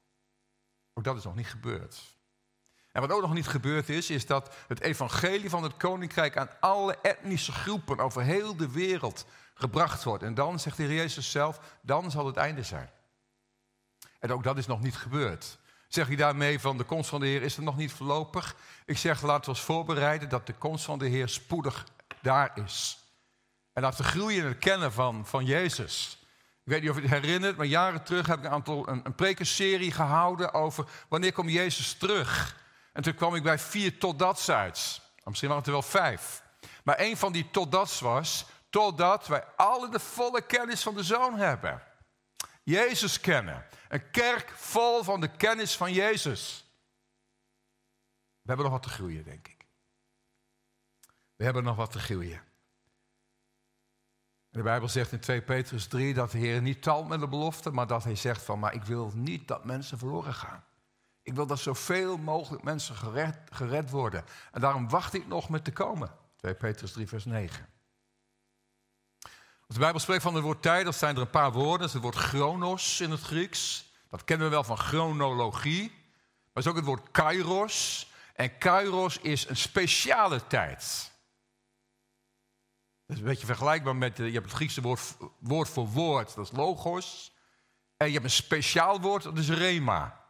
Ook 0.94 1.04
dat 1.04 1.18
is 1.18 1.24
nog 1.24 1.36
niet 1.36 1.48
gebeurd. 1.48 2.16
En 2.92 3.02
wat 3.02 3.12
ook 3.12 3.22
nog 3.22 3.34
niet 3.34 3.48
gebeurd 3.48 3.90
is, 3.90 4.10
is 4.10 4.26
dat 4.26 4.56
het 4.68 4.82
evangelie 4.82 5.50
van 5.50 5.64
het 5.64 5.78
koninkrijk 5.78 6.38
aan 6.38 6.50
alle 6.60 6.98
etnische 7.02 7.52
groepen 7.52 8.00
over 8.00 8.24
heel 8.24 8.56
de 8.56 8.72
wereld 8.72 9.26
gebracht 9.58 10.04
wordt. 10.04 10.24
En 10.24 10.34
dan, 10.34 10.60
zegt 10.60 10.78
de 10.78 10.84
Heer 10.84 10.96
Jezus 10.96 11.32
zelf, 11.32 11.60
dan 11.82 12.12
zal 12.12 12.26
het 12.26 12.38
einde 12.38 12.64
zijn. 12.64 12.90
En 14.20 14.32
ook 14.32 14.44
dat 14.44 14.58
is 14.58 14.68
nog 14.68 14.82
niet 14.82 14.96
gebeurd. 14.96 15.58
Zeg 15.88 16.10
je 16.10 16.18
daarmee 16.18 16.60
van 16.60 16.78
de 16.78 16.84
komst 16.84 17.10
van 17.10 17.20
de 17.20 17.26
Heer 17.26 17.42
is 17.42 17.58
er 17.58 17.64
nog 17.64 17.78
niet 17.78 17.92
voorlopig? 17.92 18.56
Ik 18.86 18.98
zeg, 18.98 19.22
laten 19.22 19.44
we 19.44 19.50
ons 19.50 19.62
voorbereiden 19.62 20.30
dat 20.30 20.48
de 20.48 20.54
komst 20.54 20.86
van 20.86 21.00
de 21.00 21.08
Heer 21.08 21.30
spoedig 21.30 21.86
daar 22.22 22.52
is. 22.56 23.00
En 23.74 23.82
laten 23.82 24.04
we 24.04 24.10
groeien 24.10 24.42
in 24.42 24.48
het 24.48 24.58
kennen 24.58 24.94
van, 24.94 25.26
van 25.26 25.46
Jezus. 25.46 26.20
Ik 26.64 26.72
weet 26.74 26.82
niet 26.82 26.90
of 26.90 26.96
je 26.96 27.02
het 27.02 27.12
herinnert, 27.12 27.58
maar 27.58 27.66
jaren 27.66 28.04
terug 28.04 28.28
heb 28.28 28.38
ik 28.38 28.44
een, 28.44 28.52
aantal, 28.52 28.88
een, 28.90 29.02
een 29.18 29.92
gehouden 29.92 30.54
over 30.54 30.86
wanneer 31.08 31.34
komt 31.34 31.52
Jezus 31.52 31.94
terug. 31.94 32.56
En 32.94 33.04
toen 33.04 33.16
kwam 33.16 33.36
ik 33.36 33.44
bij 33.44 33.60
vier 33.60 33.98
totdats 33.98 34.50
uit. 34.50 35.02
Misschien 35.24 35.50
waren 35.50 35.64
het 35.64 35.74
er 35.74 35.80
wel 35.80 36.02
vijf. 36.02 36.44
Maar 36.84 37.00
een 37.00 37.18
van 37.18 37.32
die 37.32 37.50
totdats 37.52 38.00
was, 38.00 38.46
totdat 38.70 39.28
wij 39.28 39.46
alle 39.56 39.90
de 39.90 40.00
volle 40.00 40.42
kennis 40.42 40.84
van 40.84 40.96
de 40.96 41.04
Zoon 41.04 41.38
hebben. 41.38 41.84
Jezus 42.64 43.20
kennen. 43.20 43.66
Een 43.90 44.12
kerk 44.12 44.50
vol 44.50 45.04
van 45.04 45.22
de 45.22 45.32
kennis 45.36 45.78
van 45.78 45.94
Jezus. 45.94 46.66
We 48.42 48.54
hebben 48.54 48.66
nog 48.66 48.74
wat 48.74 48.84
te 48.84 48.90
groeien, 48.90 49.24
denk 49.24 49.48
ik. 49.48 49.66
We 51.36 51.44
hebben 51.44 51.64
nog 51.64 51.76
wat 51.76 51.92
te 51.92 52.00
groeien. 52.00 52.42
De 54.50 54.62
Bijbel 54.62 54.90
zegt 54.90 55.12
in 55.12 55.20
2 55.20 55.42
Petrus 55.42 55.88
3 55.88 56.14
dat 56.14 56.32
de 56.32 56.38
Heer 56.38 56.62
niet 56.62 56.82
talt 56.82 57.08
met 57.08 57.20
de 57.20 57.28
belofte, 57.28 57.72
maar 57.72 57.88
dat 57.88 58.04
hij 58.04 58.16
zegt 58.16 58.44
van, 58.44 58.60
maar 58.60 58.74
ik 58.74 58.84
wil 58.84 59.12
niet 59.14 59.48
dat 59.48 59.66
mensen 59.66 59.98
verloren 59.98 60.34
gaan. 60.34 60.64
Ik 61.22 61.34
wil 61.34 61.48
dat 61.48 61.60
zoveel 61.60 62.18
mogelijk 62.18 62.64
mensen 62.64 62.96
gered, 62.96 63.38
gered 63.52 63.90
worden. 63.90 64.26
En 64.52 64.62
daarom 64.62 64.90
wacht 64.90 65.14
ik 65.14 65.28
nog 65.28 65.50
met 65.50 65.64
te 65.64 65.72
komen. 65.72 66.12
2 66.36 66.54
Petrus 66.54 66.92
3, 66.92 67.08
vers 67.08 67.26
9. 67.26 67.77
Als 69.68 69.76
de 69.76 69.84
Bijbel 69.84 70.00
spreekt 70.00 70.22
van 70.22 70.36
het 70.36 70.44
woord 70.44 70.62
tijd, 70.62 70.84
dan 70.84 70.94
zijn 70.94 71.16
er 71.16 71.22
een 71.22 71.30
paar 71.30 71.52
woorden. 71.52 71.88
Is 71.88 71.94
het 71.94 72.02
woord 72.02 72.16
chronos 72.16 73.02
in 73.02 73.12
het 73.12 73.22
Grieks. 73.22 73.86
Dat 74.10 74.24
kennen 74.24 74.48
we 74.48 74.54
wel 74.54 74.64
van 74.64 74.78
chronologie. 74.78 75.90
Maar 75.90 76.54
het 76.54 76.66
is 76.66 76.70
ook 76.70 76.76
het 76.76 76.86
woord 76.86 77.12
kairos. 77.12 78.08
En 78.36 78.58
kairos 78.58 79.18
is 79.18 79.50
een 79.50 79.58
speciale 79.58 80.48
tijd. 80.48 81.12
Dat 83.06 83.16
is 83.16 83.22
een 83.22 83.30
beetje 83.30 83.46
vergelijkbaar 83.46 83.96
met, 83.96 84.18
je 84.18 84.24
hebt 84.24 84.46
het 84.46 84.54
Griekse 84.54 84.82
woord, 84.82 85.18
woord 85.40 85.70
voor 85.70 85.88
woord, 85.88 86.36
dat 86.36 86.46
is 86.46 86.58
logos. 86.58 87.32
En 87.98 88.08
je 88.08 88.14
hebt 88.14 88.26
een 88.26 88.32
speciaal 88.32 89.02
woord, 89.02 89.24
dat 89.24 89.38
is 89.38 89.50
rema. 89.50 90.26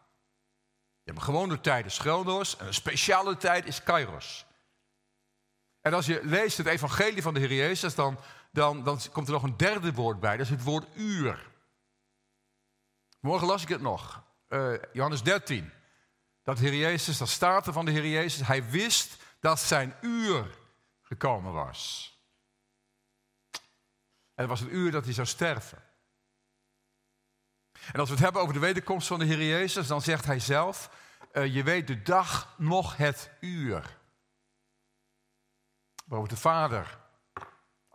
Je 1.04 1.14
hebt 1.14 1.18
een 1.18 1.34
gewone 1.34 1.62
tijd 1.62 1.86
is 1.86 1.98
Chronos 1.98 2.58
en 2.58 2.68
een 2.68 2.74
speciale 2.74 3.38
tijd 3.38 3.66
is 3.66 3.84
Kairos. 3.84 4.46
En 5.82 5.94
als 5.94 6.06
je 6.06 6.20
leest 6.24 6.58
het 6.58 6.68
evangelie 6.68 7.22
van 7.22 7.34
de 7.34 7.40
Heer 7.40 7.54
Jezus, 7.54 7.96
dan, 7.96 8.20
dan, 8.58 8.84
dan 8.84 9.00
komt 9.12 9.28
er 9.28 9.34
nog 9.34 9.44
een 9.44 9.58
derde 9.58 9.94
woord 9.94 10.20
bij. 10.20 10.38
Dat 10.38 10.46
is 10.46 10.52
het 10.52 10.64
woord 10.64 10.88
uur. 10.96 11.52
Morgen 13.20 13.48
las 13.48 13.62
ik 13.62 13.68
het 13.68 13.82
nog. 13.82 14.24
Uh, 14.50 14.74
Johannes 14.94 15.24
13. 15.24 15.72
Dat 16.44 16.60
Heer 16.60 16.76
Jezus, 16.76 17.18
dat 17.18 17.30
staat 17.30 17.68
er 17.68 17.74
van 17.74 17.86
de 17.86 17.92
Heer 17.92 18.08
Jezus, 18.08 18.48
hij 18.48 18.70
wist 18.70 19.24
dat 19.40 19.60
zijn 19.60 19.96
uur 20.02 20.58
gekomen 21.02 21.54
was. 21.54 22.12
En 24.34 24.44
het 24.44 24.48
was 24.48 24.62
een 24.62 24.76
uur 24.76 24.92
dat 24.92 25.06
hij 25.06 25.14
zou 25.14 25.28
sterven. 25.28 25.84
En 27.92 28.00
als 28.00 28.10
we 28.10 28.16
het 28.16 28.24
hebben 28.24 28.42
over 28.42 28.54
de 28.54 28.60
wederkomst 28.60 29.08
van 29.08 29.20
de 29.20 29.26
Heer 29.26 29.44
Jezus, 29.44 29.88
dan 29.88 30.02
zegt 30.02 30.26
hij 30.26 30.40
zelf, 30.40 30.90
uh, 31.34 31.54
je 31.54 31.64
weet 31.64 31.88
de 31.88 32.02
dag 32.02 32.54
nog 32.58 32.98
het 32.98 33.32
uur. 33.40 33.98
Boven 36.06 36.30
de 36.30 36.38
Vader. 36.38 37.07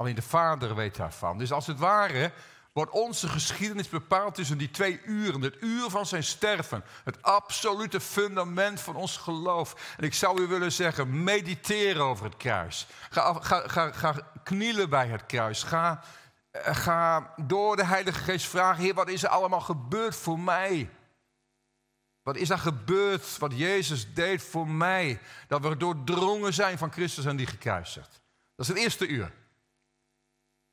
Alleen 0.02 0.14
de 0.14 0.22
Vader 0.22 0.74
weet 0.74 0.96
daarvan. 0.96 1.38
Dus 1.38 1.52
als 1.52 1.66
het 1.66 1.78
ware 1.78 2.32
wordt 2.72 2.90
onze 2.90 3.28
geschiedenis 3.28 3.88
bepaald 3.88 4.34
tussen 4.34 4.58
die 4.58 4.70
twee 4.70 5.00
uren. 5.02 5.40
Het 5.40 5.56
uur 5.60 5.90
van 5.90 6.06
zijn 6.06 6.24
sterven. 6.24 6.84
Het 7.04 7.22
absolute 7.22 8.00
fundament 8.00 8.80
van 8.80 8.96
ons 8.96 9.16
geloof. 9.16 9.94
En 9.96 10.04
ik 10.04 10.14
zou 10.14 10.42
u 10.42 10.46
willen 10.46 10.72
zeggen, 10.72 11.24
mediteer 11.24 12.00
over 12.00 12.24
het 12.24 12.36
kruis. 12.36 12.86
Ga, 13.10 13.32
ga, 13.40 13.68
ga, 13.68 13.92
ga 13.92 14.16
knielen 14.42 14.90
bij 14.90 15.06
het 15.06 15.26
kruis. 15.26 15.62
Ga 15.62 16.02
eh, 16.50 16.76
ga 16.76 17.34
door 17.36 17.76
de 17.76 17.84
Heilige 17.84 18.22
Geest 18.22 18.46
vragen: 18.46 18.82
Heer, 18.82 18.94
wat 18.94 19.08
is 19.08 19.22
er 19.22 19.28
allemaal 19.28 19.60
gebeurd 19.60 20.16
voor 20.16 20.38
mij? 20.38 20.90
Wat 22.22 22.36
is 22.36 22.50
er 22.50 22.58
gebeurd 22.58 23.38
wat 23.38 23.58
Jezus 23.58 24.14
deed 24.14 24.42
voor 24.42 24.68
mij? 24.68 25.20
Dat 25.48 25.62
we 25.62 25.76
doordrongen 25.76 26.54
zijn 26.54 26.78
van 26.78 26.92
Christus 26.92 27.24
en 27.24 27.36
die 27.36 27.46
gekruisigd. 27.46 28.20
Dat 28.56 28.66
is 28.66 28.68
het 28.68 28.76
eerste 28.76 29.06
uur. 29.06 29.32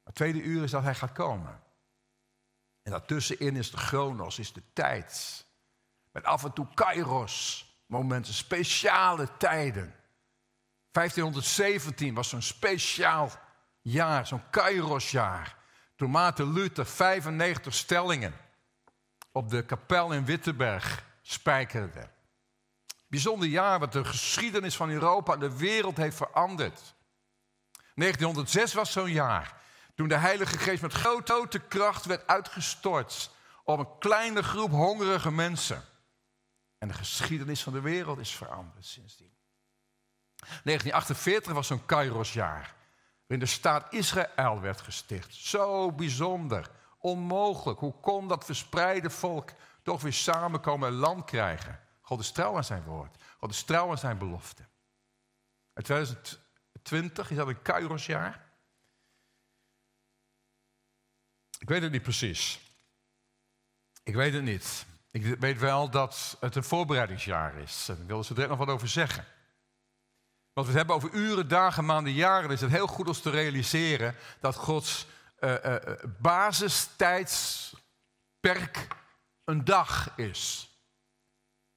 Het 0.09 0.17
tweede 0.17 0.41
uur 0.41 0.63
is 0.63 0.71
dat 0.71 0.83
hij 0.83 0.95
gaat 0.95 1.11
komen. 1.11 1.61
En 2.81 2.91
daartussenin 2.91 3.55
is 3.55 3.71
de 3.71 3.77
chronos, 3.77 4.39
is 4.39 4.53
de 4.53 4.61
tijd. 4.73 5.45
Met 6.11 6.23
af 6.23 6.43
en 6.43 6.53
toe 6.53 6.67
kairos, 6.73 7.65
momenten, 7.85 8.33
speciale 8.33 9.37
tijden. 9.37 9.95
1517 10.91 12.13
was 12.13 12.29
zo'n 12.29 12.41
speciaal 12.41 13.31
jaar, 13.81 14.27
zo'n 14.27 14.49
kairosjaar. 14.49 15.57
Toen 15.95 16.11
Maarten 16.11 16.53
Luther 16.53 16.85
95 16.85 17.73
stellingen 17.73 18.33
op 19.31 19.49
de 19.49 19.65
kapel 19.65 20.11
in 20.11 20.25
Wittenberg 20.25 21.05
spijkerde. 21.21 22.09
Bijzonder 23.07 23.47
jaar 23.47 23.79
wat 23.79 23.91
de 23.91 24.05
geschiedenis 24.05 24.75
van 24.75 24.89
Europa 24.89 25.33
en 25.33 25.39
de 25.39 25.57
wereld 25.57 25.97
heeft 25.97 26.17
veranderd. 26.17 26.95
1906 27.95 28.73
was 28.73 28.91
zo'n 28.91 29.11
jaar. 29.11 29.57
Toen 29.99 30.07
de 30.07 30.15
Heilige 30.15 30.57
Geest 30.57 30.81
met 30.81 30.93
grote 30.93 31.59
kracht 31.59 32.05
werd 32.05 32.27
uitgestort 32.27 33.31
op 33.63 33.79
een 33.79 33.97
kleine 33.97 34.43
groep 34.43 34.71
hongerige 34.71 35.31
mensen. 35.31 35.83
En 36.77 36.87
de 36.87 36.93
geschiedenis 36.93 37.63
van 37.63 37.73
de 37.73 37.81
wereld 37.81 38.19
is 38.19 38.35
veranderd 38.35 38.85
sindsdien. 38.85 39.33
1948 40.35 41.53
was 41.53 41.67
zo'n 41.67 41.85
Kairosjaar, 41.85 42.75
waarin 43.27 43.39
de 43.39 43.51
staat 43.51 43.93
Israël 43.93 44.61
werd 44.61 44.81
gesticht. 44.81 45.35
Zo 45.35 45.91
bijzonder, 45.91 46.69
onmogelijk. 46.97 47.79
Hoe 47.79 47.99
kon 47.99 48.27
dat 48.27 48.45
verspreide 48.45 49.09
volk 49.09 49.49
toch 49.83 50.01
weer 50.01 50.13
samenkomen 50.13 50.89
en 50.89 50.95
land 50.95 51.25
krijgen? 51.25 51.79
God 52.01 52.19
is 52.19 52.31
trouw 52.31 52.55
aan 52.55 52.63
zijn 52.63 52.83
woord. 52.83 53.23
God 53.39 53.51
is 53.51 53.63
trouw 53.63 53.89
aan 53.89 53.97
zijn 53.97 54.17
belofte. 54.17 54.63
In 55.73 55.83
2020 55.83 57.29
is 57.29 57.37
dat 57.37 57.47
een 57.47 57.61
Kairosjaar. 57.61 58.47
Ik 61.59 61.67
weet 61.67 61.81
het 61.81 61.91
niet 61.91 62.01
precies. 62.01 62.59
Ik 64.03 64.15
weet 64.15 64.33
het 64.33 64.43
niet. 64.43 64.85
Ik 65.11 65.23
weet 65.23 65.59
wel 65.59 65.89
dat 65.89 66.37
het 66.39 66.55
een 66.55 66.63
voorbereidingsjaar 66.63 67.57
is. 67.57 67.85
En 67.89 67.97
ik 68.01 68.07
wil 68.07 68.25
direct 68.27 68.49
nog 68.49 68.57
wat 68.57 68.67
over 68.67 68.87
zeggen. 68.87 69.25
Want 70.53 70.67
we 70.67 70.77
het 70.77 70.87
hebben 70.87 70.95
over 70.95 71.19
uren, 71.19 71.47
dagen, 71.47 71.85
maanden, 71.85 72.13
jaren. 72.13 72.51
is 72.51 72.61
het 72.61 72.71
heel 72.71 72.87
goed 72.87 73.07
om 73.07 73.13
te 73.13 73.29
realiseren 73.29 74.15
dat 74.39 74.55
Gods 74.55 75.07
uh, 75.39 75.55
uh, 75.65 75.75
basistijdsperk 76.19 78.87
een 79.43 79.65
dag 79.65 80.13
is. 80.15 80.69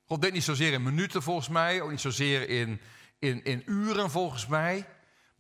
God 0.05 0.21
denkt 0.21 0.37
niet 0.37 0.45
zozeer 0.45 0.73
in 0.73 0.83
minuten 0.83 1.23
volgens 1.23 1.49
mij, 1.49 1.81
ook 1.81 1.91
niet 1.91 2.01
zozeer 2.01 2.49
in, 2.49 2.81
in, 3.19 3.45
in 3.45 3.63
uren 3.67 4.11
volgens 4.11 4.47
mij. 4.47 4.87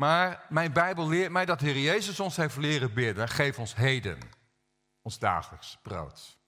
Maar 0.03 0.47
mijn 0.49 0.73
Bijbel 0.73 1.09
leert 1.09 1.33
mij 1.33 1.45
dat 1.45 1.59
de 1.59 1.67
Heer 1.67 1.83
Jezus 1.83 2.21
ons 2.21 2.37
heeft 2.37 2.57
leren 2.57 2.95
bidden. 2.95 3.29
Geef 3.29 3.59
ons 3.59 3.75
heden 3.75 4.19
ons 5.03 5.19
dagelijks 5.19 5.79
brood. 5.83 6.39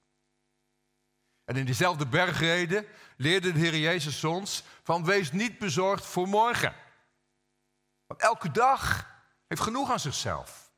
En 1.44 1.56
in 1.56 1.64
diezelfde 1.64 2.06
bergreden 2.06 2.86
leerde 3.16 3.52
de 3.52 3.58
Heer 3.58 3.76
Jezus 3.76 4.24
ons 4.24 4.64
van 4.82 5.04
wees 5.04 5.32
niet 5.32 5.58
bezorgd 5.58 6.06
voor 6.06 6.28
morgen. 6.28 6.74
Want 8.06 8.20
elke 8.20 8.50
dag 8.50 9.10
heeft 9.46 9.62
genoeg 9.62 9.90
aan 9.90 10.00
zichzelf. 10.00 10.72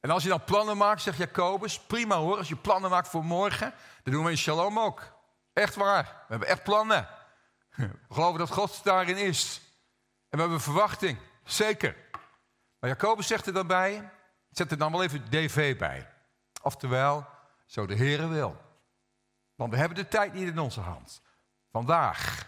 En 0.00 0.10
als 0.10 0.22
je 0.22 0.28
dan 0.28 0.44
plannen 0.44 0.76
maakt, 0.76 1.02
zegt 1.02 1.18
Jacobus, 1.18 1.80
prima 1.80 2.16
hoor, 2.16 2.38
als 2.38 2.48
je 2.48 2.56
plannen 2.56 2.90
maakt 2.90 3.08
voor 3.08 3.24
morgen, 3.24 3.74
dat 4.02 4.14
doen 4.14 4.24
we 4.24 4.30
in 4.30 4.38
Shalom 4.38 4.78
ook. 4.78 5.12
Echt 5.52 5.74
waar, 5.74 6.04
we 6.04 6.26
hebben 6.28 6.48
echt 6.48 6.62
plannen. 6.62 7.08
We 8.08 8.14
geloven 8.14 8.38
dat 8.38 8.50
God 8.50 8.84
daarin 8.84 9.16
is. 9.16 9.60
En 10.28 10.36
we 10.36 10.40
hebben 10.40 10.60
verwachting, 10.60 11.18
zeker. 11.44 11.96
Maar 12.78 12.90
Jacobus 12.90 13.26
zegt 13.26 13.46
er 13.46 13.52
dan 13.52 13.66
bij, 13.66 14.10
zet 14.50 14.70
er 14.70 14.78
dan 14.78 14.92
wel 14.92 15.02
even 15.02 15.30
DV 15.30 15.78
bij. 15.78 16.08
Oftewel, 16.62 17.26
zo 17.66 17.86
de 17.86 17.96
Heere 17.96 18.28
wil. 18.28 18.56
Want 19.54 19.70
we 19.70 19.76
hebben 19.78 19.96
de 19.96 20.08
tijd 20.08 20.32
niet 20.32 20.48
in 20.48 20.58
onze 20.58 20.80
hand. 20.80 21.22
Vandaag. 21.70 22.46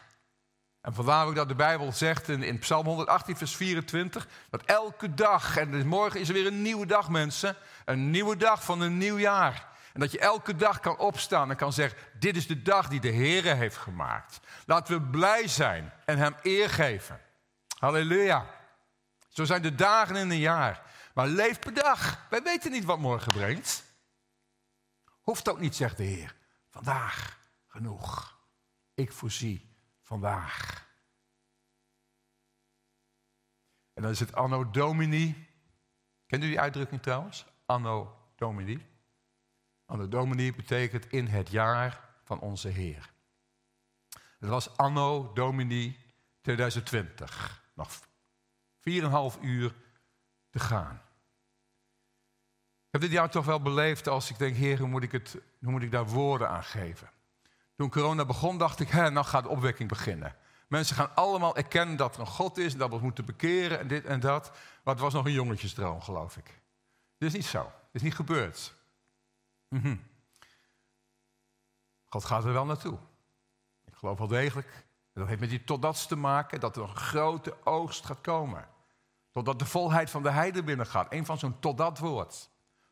En 0.81 0.95
vandaar 0.95 1.27
ook 1.27 1.35
dat 1.35 1.49
de 1.49 1.55
Bijbel 1.55 1.93
zegt 1.93 2.29
in, 2.29 2.43
in 2.43 2.59
Psalm 2.59 2.87
118, 2.87 3.37
vers 3.37 3.57
24, 3.57 4.29
dat 4.51 4.63
elke 4.63 5.15
dag, 5.15 5.57
en 5.57 5.87
morgen 5.87 6.21
is 6.21 6.29
er 6.29 6.35
weer 6.35 6.47
een 6.47 6.63
nieuwe 6.63 6.87
dag 6.87 7.09
mensen, 7.09 7.57
een 7.85 8.11
nieuwe 8.11 8.37
dag 8.37 8.65
van 8.65 8.81
een 8.81 8.99
nieuw 8.99 9.19
jaar. 9.19 9.67
En 9.93 10.01
dat 10.01 10.13
je 10.13 10.19
elke 10.19 10.57
dag 10.57 10.81
kan 10.81 10.99
opstaan 10.99 11.51
en 11.51 11.57
kan 11.57 11.73
zeggen, 11.73 11.99
dit 12.19 12.37
is 12.37 12.47
de 12.47 12.63
dag 12.63 12.89
die 12.89 13.01
de 13.01 13.13
Heere 13.13 13.55
heeft 13.55 13.77
gemaakt. 13.77 14.41
Laten 14.67 14.95
we 14.95 15.03
blij 15.11 15.49
zijn 15.49 15.93
en 16.05 16.19
Hem 16.19 16.35
eer 16.43 16.71
geven. 16.71 17.21
Halleluja. 17.79 18.55
Zo 19.29 19.45
zijn 19.45 19.63
de 19.63 19.75
dagen 19.75 20.17
in 20.17 20.31
een 20.31 20.39
jaar. 20.39 20.83
Maar 21.15 21.29
leef 21.29 21.59
per 21.59 21.75
dag. 21.75 22.27
Wij 22.31 22.43
weten 22.43 22.71
niet 22.71 22.85
wat 22.85 22.99
morgen 22.99 23.33
brengt. 23.33 23.85
Hoeft 25.21 25.49
ook 25.49 25.59
niet, 25.59 25.77
zegt 25.77 25.97
de 25.97 26.03
Heer. 26.03 26.37
Vandaag 26.71 27.39
genoeg. 27.67 28.39
Ik 28.95 29.13
voorzie 29.13 29.77
vandaag. 30.03 30.87
En 33.95 34.03
dan 34.03 34.11
is 34.11 34.21
het 34.21 34.35
Anno 34.35 34.71
Domini. 34.71 35.49
Kent 36.27 36.45
u 36.45 36.47
die 36.47 36.61
uitdrukking 36.61 37.03
trouwens? 37.03 37.47
Anno 37.67 38.17
Domini. 38.37 38.87
Anno 39.87 40.09
Domini 40.09 40.55
betekent 40.55 41.13
in 41.13 41.27
het 41.27 41.51
jaar 41.51 42.01
van 42.25 42.41
onze 42.41 42.69
Heer. 42.69 43.11
Het 44.39 44.49
was 44.49 44.77
Anno 44.77 45.33
Domini 45.33 45.97
2020. 46.41 47.67
Nog 47.79 48.01
4,5 49.35 49.41
uur 49.41 49.75
te 50.51 50.59
gaan. 50.59 51.03
Ik 52.87 52.95
heb 52.95 53.01
dit 53.01 53.11
jaar 53.11 53.31
toch 53.31 53.45
wel 53.45 53.61
beleefd 53.61 54.09
als 54.09 54.31
ik 54.31 54.39
denk, 54.39 54.57
heer, 54.57 54.79
hoe 54.79 54.89
moet 54.89 55.03
ik, 55.03 55.13
het, 55.13 55.37
hoe 55.61 55.71
moet 55.71 55.83
ik 55.83 55.91
daar 55.91 56.07
woorden 56.07 56.49
aan 56.49 56.65
geven? 56.65 57.11
Toen 57.77 57.91
corona 57.91 58.25
begon, 58.25 58.59
dacht 58.59 58.81
ik, 58.81 58.89
hè, 58.89 59.11
nou 59.11 59.27
gaat 59.27 59.43
de 59.43 59.49
opwekking 59.49 59.89
beginnen. 59.89 60.37
Mensen 60.69 60.97
gaan 60.97 61.15
allemaal 61.15 61.57
erkennen 61.57 61.97
dat 61.97 62.15
er 62.15 62.21
een 62.21 62.27
God 62.27 62.59
is 62.59 62.73
en 62.73 62.79
dat 62.79 62.89
we 62.89 62.95
ons 62.95 63.03
moeten 63.03 63.25
bekeren 63.25 63.79
en 63.79 63.89
dit 63.89 64.05
en 64.05 64.21
dat. 64.21 64.51
Maar 64.85 64.95
het 64.95 65.03
was 65.03 65.13
nog 65.13 65.25
een 65.25 65.33
jongetjesdroom, 65.33 66.01
geloof 66.01 66.37
ik. 66.37 66.61
Dit 67.19 67.29
is 67.29 67.35
niet 67.35 67.47
zo. 67.47 67.63
Dit 67.63 67.73
is 67.93 68.03
niet 68.03 68.15
gebeurd. 68.15 68.75
Mm 69.69 70.07
God 72.05 72.25
gaat 72.25 72.45
er 72.45 72.53
wel 72.53 72.65
naartoe. 72.65 72.99
Ik 73.85 73.95
geloof 73.95 74.19
wel 74.19 74.27
degelijk. 74.27 74.87
Dat 75.19 75.29
heeft 75.29 75.41
met 75.41 75.51
die 75.51 75.65
totdat 75.65 76.09
te 76.09 76.17
maken 76.17 76.61
dat 76.61 76.77
er 76.77 76.83
een 76.83 76.97
grote 76.97 77.57
oogst 77.65 78.07
gaat 78.07 78.21
komen. 78.21 78.69
Totdat 79.31 79.59
de 79.59 79.65
volheid 79.65 80.11
van 80.11 80.23
de 80.23 80.31
heide 80.31 80.63
binnen 80.63 80.87
gaat. 80.87 81.13
Een 81.13 81.27
van 81.27 81.39
zo'n 81.39 81.59
totdat 81.59 81.99
woord. 81.99 82.51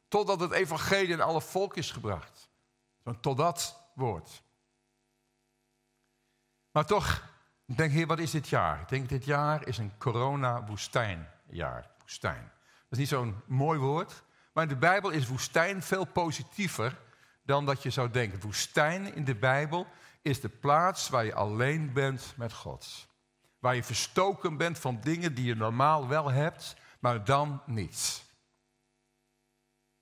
Totdat 0.08 0.40
het 0.40 0.52
evangelie 0.52 1.12
in 1.12 1.20
alle 1.20 1.40
volk 1.40 1.76
is 1.76 1.90
gebracht. 1.90 2.48
Zo'n 3.04 3.20
totdat 3.20 3.82
woord. 3.94 4.42
Maar 6.70 6.86
toch, 6.86 7.22
ik 7.66 7.76
denk, 7.76 7.92
heer, 7.92 8.06
wat 8.06 8.18
is 8.18 8.30
dit 8.30 8.48
jaar? 8.48 8.80
Ik 8.80 8.88
denk, 8.88 9.08
dit 9.08 9.24
jaar 9.24 9.66
is 9.66 9.78
een 9.78 9.98
corona-woestijnjaar. 9.98 11.90
Woestijn. 11.98 12.52
Dat 12.62 12.90
is 12.90 12.98
niet 12.98 13.08
zo'n 13.08 13.42
mooi 13.46 13.78
woord. 13.78 14.22
Maar 14.52 14.62
in 14.62 14.68
de 14.68 14.76
Bijbel 14.76 15.10
is 15.10 15.26
woestijn 15.26 15.82
veel 15.82 16.04
positiever 16.04 16.98
dan 17.42 17.66
dat 17.66 17.82
je 17.82 17.90
zou 17.90 18.10
denken. 18.10 18.40
Woestijn 18.40 19.14
in 19.14 19.24
de 19.24 19.34
Bijbel 19.34 19.86
is 20.26 20.40
de 20.40 20.48
plaats 20.48 21.08
waar 21.08 21.24
je 21.24 21.34
alleen 21.34 21.92
bent 21.92 22.34
met 22.36 22.52
God. 22.52 23.06
Waar 23.58 23.74
je 23.74 23.84
verstoken 23.84 24.56
bent 24.56 24.78
van 24.78 25.00
dingen 25.00 25.34
die 25.34 25.44
je 25.44 25.54
normaal 25.54 26.08
wel 26.08 26.30
hebt, 26.30 26.76
maar 27.00 27.24
dan 27.24 27.62
niet. 27.66 28.24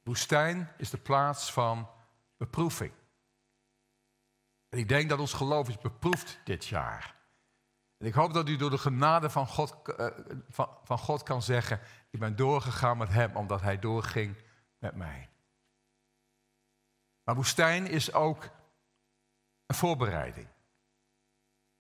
Woestijn 0.03 0.73
is 0.77 0.91
de 0.91 0.99
plaats 0.99 1.53
van 1.53 1.91
beproeving. 2.37 2.93
En 4.69 4.79
ik 4.79 4.89
denk 4.89 5.09
dat 5.09 5.19
ons 5.19 5.33
geloof 5.33 5.69
is 5.69 5.79
beproefd 5.79 6.41
dit 6.45 6.67
jaar. 6.67 7.15
En 7.99 8.07
ik 8.07 8.15
hoop 8.15 8.33
dat 8.33 8.49
u 8.49 8.57
door 8.57 8.71
de 8.71 8.79
genade 8.79 9.31
van 9.31 9.47
God, 9.47 9.77
uh, 9.87 10.07
van, 10.49 10.69
van 10.83 10.99
God 10.99 11.23
kan 11.23 11.43
zeggen: 11.43 11.81
Ik 12.11 12.19
ben 12.19 12.37
doorgegaan 12.37 12.97
met 12.99 13.09
Hem, 13.09 13.37
omdat 13.37 13.61
Hij 13.61 13.79
doorging 13.79 14.37
met 14.79 14.95
mij. 14.95 15.29
Maar 17.25 17.35
woestijn 17.35 17.87
is 17.87 18.13
ook 18.13 18.51
een 19.67 19.75
voorbereiding. 19.75 20.49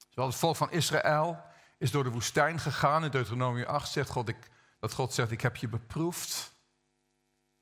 Zoals 0.09 0.31
het 0.31 0.40
volk 0.40 0.57
van 0.57 0.70
Israël 0.70 1.42
is 1.79 1.90
door 1.90 2.05
de 2.05 2.11
woestijn 2.11 2.59
gegaan. 2.59 3.05
In 3.05 3.11
Deuteronomie 3.11 3.66
8 3.66 3.90
zegt 3.90 4.11
God, 4.11 4.29
ik, 4.29 4.51
dat 4.79 4.92
God 4.92 5.12
zegt, 5.12 5.31
ik 5.31 5.40
heb 5.40 5.57
je 5.57 5.68
beproefd. 5.68 6.53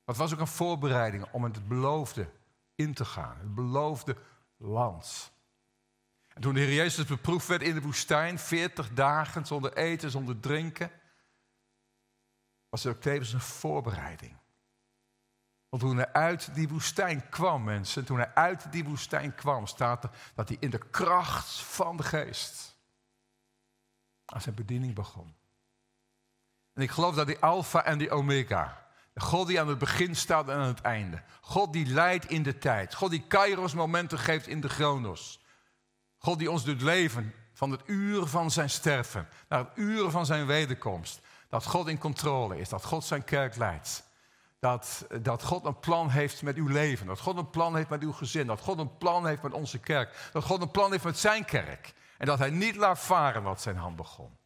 Maar 0.04 0.14
het 0.14 0.16
was 0.16 0.32
ook 0.32 0.40
een 0.40 0.46
voorbereiding 0.46 1.32
om 1.32 1.44
in 1.44 1.52
het 1.52 1.68
beloofde 1.68 2.30
in 2.74 2.94
te 2.94 3.04
gaan. 3.04 3.38
Het 3.38 3.54
beloofde 3.54 4.16
land. 4.56 5.32
En 6.34 6.40
toen 6.40 6.54
de 6.54 6.60
Heer 6.60 6.74
Jezus 6.74 7.04
beproefd 7.04 7.46
werd 7.46 7.62
in 7.62 7.74
de 7.74 7.80
woestijn, 7.80 8.38
40 8.38 8.92
dagen 8.92 9.46
zonder 9.46 9.72
eten, 9.72 10.10
zonder 10.10 10.40
drinken, 10.40 10.90
was 12.68 12.84
er 12.84 12.94
ook 12.94 13.00
tevens 13.00 13.32
een 13.32 13.40
voorbereiding. 13.40 14.36
Want 15.72 15.84
toen 15.84 15.96
hij 15.96 16.12
uit 16.12 16.54
die 16.54 16.68
woestijn 16.68 17.28
kwam, 17.28 17.64
mensen, 17.64 18.04
toen 18.04 18.16
hij 18.16 18.34
uit 18.34 18.72
die 18.72 18.84
woestijn 18.84 19.34
kwam, 19.34 19.66
staat 19.66 20.04
er 20.04 20.10
dat 20.34 20.48
hij 20.48 20.56
in 20.60 20.70
de 20.70 20.78
kracht 20.90 21.60
van 21.60 21.96
de 21.96 22.02
geest 22.02 22.76
aan 24.24 24.40
zijn 24.40 24.54
bediening 24.54 24.94
begon. 24.94 25.34
En 26.72 26.82
ik 26.82 26.90
geloof 26.90 27.14
dat 27.14 27.26
die 27.26 27.38
Alpha 27.38 27.84
en 27.84 27.98
die 27.98 28.10
Omega, 28.10 28.86
God 29.14 29.46
die 29.46 29.60
aan 29.60 29.68
het 29.68 29.78
begin 29.78 30.16
staat 30.16 30.48
en 30.48 30.56
aan 30.56 30.66
het 30.66 30.80
einde, 30.80 31.22
God 31.40 31.72
die 31.72 31.86
leidt 31.86 32.30
in 32.30 32.42
de 32.42 32.58
tijd, 32.58 32.94
God 32.94 33.10
die 33.10 33.26
Kairos 33.26 33.74
momenten 33.74 34.18
geeft 34.18 34.46
in 34.46 34.60
de 34.60 34.68
chronos, 34.68 35.40
God 36.18 36.38
die 36.38 36.50
ons 36.50 36.64
doet 36.64 36.82
leven 36.82 37.34
van 37.52 37.70
het 37.70 37.82
uur 37.86 38.26
van 38.26 38.50
zijn 38.50 38.70
sterven 38.70 39.28
naar 39.48 39.58
het 39.58 39.72
uur 39.74 40.10
van 40.10 40.26
zijn 40.26 40.46
wederkomst, 40.46 41.20
dat 41.48 41.66
God 41.66 41.88
in 41.88 41.98
controle 41.98 42.58
is, 42.58 42.68
dat 42.68 42.84
God 42.84 43.04
zijn 43.04 43.24
kerk 43.24 43.56
leidt 43.56 44.10
dat, 44.62 45.06
dat 45.22 45.42
God 45.42 45.64
een 45.64 45.80
plan 45.80 46.10
heeft 46.10 46.42
met 46.42 46.56
uw 46.56 46.66
leven. 46.66 47.06
Dat 47.06 47.20
God 47.20 47.36
een 47.36 47.50
plan 47.50 47.76
heeft 47.76 47.88
met 47.88 48.02
uw 48.02 48.12
gezin. 48.12 48.46
Dat 48.46 48.60
God 48.60 48.78
een 48.78 48.96
plan 48.96 49.26
heeft 49.26 49.42
met 49.42 49.52
onze 49.52 49.78
kerk. 49.78 50.30
Dat 50.32 50.44
God 50.44 50.62
een 50.62 50.70
plan 50.70 50.90
heeft 50.90 51.04
met 51.04 51.18
zijn 51.18 51.44
kerk. 51.44 51.94
En 52.18 52.26
dat 52.26 52.38
hij 52.38 52.50
niet 52.50 52.76
laat 52.76 52.98
varen 52.98 53.42
wat 53.42 53.60
zijn 53.60 53.76
hand 53.76 53.96
begon. 53.96 54.38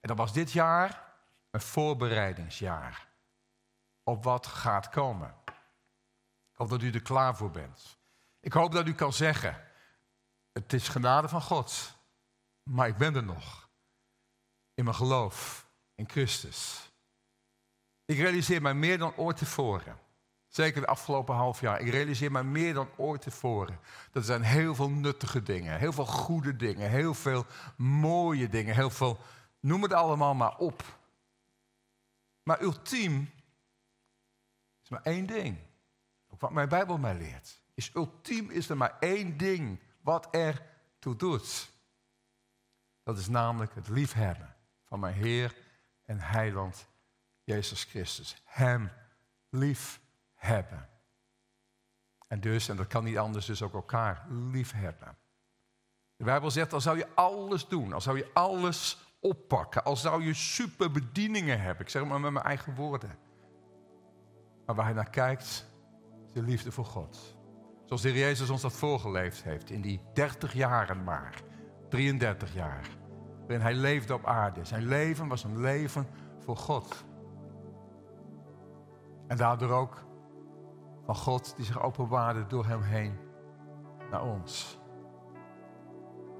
En 0.00 0.08
dat 0.08 0.16
was 0.16 0.32
dit 0.32 0.52
jaar 0.52 1.12
een 1.50 1.60
voorbereidingsjaar. 1.60 3.08
Op 4.02 4.24
wat 4.24 4.46
gaat 4.46 4.88
komen. 4.88 5.34
Ik 6.50 6.56
hoop 6.56 6.68
dat 6.68 6.82
u 6.82 6.90
er 6.90 7.02
klaar 7.02 7.36
voor 7.36 7.50
bent. 7.50 7.98
Ik 8.40 8.52
hoop 8.52 8.72
dat 8.72 8.86
u 8.86 8.94
kan 8.94 9.12
zeggen: 9.12 9.64
Het 10.52 10.72
is 10.72 10.88
genade 10.88 11.28
van 11.28 11.42
God. 11.42 11.96
Maar 12.62 12.88
ik 12.88 12.96
ben 12.96 13.14
er 13.14 13.24
nog. 13.24 13.68
In 14.74 14.84
mijn 14.84 14.96
geloof 14.96 15.66
in 15.94 16.08
Christus. 16.08 16.92
Ik 18.04 18.16
realiseer 18.16 18.62
mij 18.62 18.74
meer 18.74 18.98
dan 18.98 19.16
ooit 19.16 19.36
tevoren. 19.36 19.98
Zeker 20.46 20.80
de 20.80 20.86
afgelopen 20.86 21.34
half 21.34 21.60
jaar. 21.60 21.80
Ik 21.80 21.90
realiseer 21.90 22.32
mij 22.32 22.44
meer 22.44 22.74
dan 22.74 22.88
ooit 22.96 23.22
tevoren. 23.22 23.78
Dat 24.04 24.22
er 24.22 24.22
zijn 24.22 24.42
heel 24.42 24.74
veel 24.74 24.90
nuttige 24.90 25.42
dingen. 25.42 25.78
Heel 25.78 25.92
veel 25.92 26.06
goede 26.06 26.56
dingen. 26.56 26.90
Heel 26.90 27.14
veel 27.14 27.46
mooie 27.76 28.48
dingen. 28.48 28.74
Heel 28.74 28.90
veel, 28.90 29.18
noem 29.60 29.82
het 29.82 29.92
allemaal 29.92 30.34
maar 30.34 30.56
op. 30.56 30.82
Maar 32.42 32.62
ultiem 32.62 33.30
is 34.82 34.88
maar 34.88 35.02
één 35.02 35.26
ding. 35.26 35.58
Ook 36.28 36.40
wat 36.40 36.52
mijn 36.52 36.68
Bijbel 36.68 36.98
mij 36.98 37.14
leert. 37.14 37.62
Is 37.74 37.90
ultiem 37.94 38.50
is 38.50 38.68
er 38.68 38.76
maar 38.76 38.96
één 39.00 39.36
ding 39.36 39.80
wat 40.00 40.28
er 40.30 40.62
toe 40.98 41.16
doet. 41.16 41.70
Dat 43.02 43.18
is 43.18 43.28
namelijk 43.28 43.74
het 43.74 43.88
liefhebben 43.88 44.56
van 44.84 45.00
mijn 45.00 45.14
Heer 45.14 45.54
en 46.04 46.20
Heiland 46.20 46.86
Jezus 47.44 47.84
Christus. 47.84 48.36
Hem 48.44 48.90
lief 49.50 50.00
hebben. 50.34 50.88
En 52.28 52.40
dus, 52.40 52.68
en 52.68 52.76
dat 52.76 52.86
kan 52.86 53.04
niet 53.04 53.18
anders, 53.18 53.46
dus 53.46 53.62
ook 53.62 53.74
elkaar 53.74 54.26
lief 54.28 54.72
hebben. 54.72 55.16
De 56.16 56.24
Bijbel 56.24 56.50
zegt, 56.50 56.72
al 56.72 56.80
zou 56.80 56.98
je 56.98 57.08
alles 57.14 57.68
doen, 57.68 57.92
al 57.92 58.00
zou 58.00 58.16
je 58.16 58.30
alles 58.32 58.98
oppakken, 59.20 59.84
al 59.84 59.96
zou 59.96 60.24
je 60.24 60.34
superbedieningen 60.34 61.60
hebben. 61.60 61.84
Ik 61.84 61.90
zeg 61.90 62.04
maar 62.04 62.20
met 62.20 62.32
mijn 62.32 62.44
eigen 62.44 62.74
woorden. 62.74 63.18
Maar 64.66 64.74
waar 64.74 64.84
hij 64.84 64.94
naar 64.94 65.10
kijkt, 65.10 65.42
is 65.42 65.64
de 66.32 66.42
liefde 66.42 66.72
voor 66.72 66.84
God. 66.84 67.36
Zoals 67.84 68.02
de 68.02 68.08
Heer 68.08 68.18
Jezus 68.18 68.50
ons 68.50 68.62
dat 68.62 68.72
voorgeleefd 68.72 69.42
heeft 69.42 69.70
in 69.70 69.80
die 69.80 70.00
30 70.14 70.52
jaren 70.52 71.04
maar, 71.04 71.42
33 71.88 72.54
jaar, 72.54 72.88
waarin 73.40 73.60
hij 73.60 73.74
leefde 73.74 74.14
op 74.14 74.26
aarde. 74.26 74.64
Zijn 74.64 74.86
leven 74.86 75.28
was 75.28 75.44
een 75.44 75.60
leven 75.60 76.06
voor 76.38 76.56
God. 76.56 77.04
En 79.26 79.36
daardoor 79.36 79.70
ook 79.70 80.04
van 81.04 81.16
God 81.16 81.56
die 81.56 81.64
zich 81.64 81.82
openbaarde 81.82 82.46
door 82.46 82.66
hem 82.66 82.82
heen 82.82 83.18
naar 84.10 84.22
ons. 84.22 84.78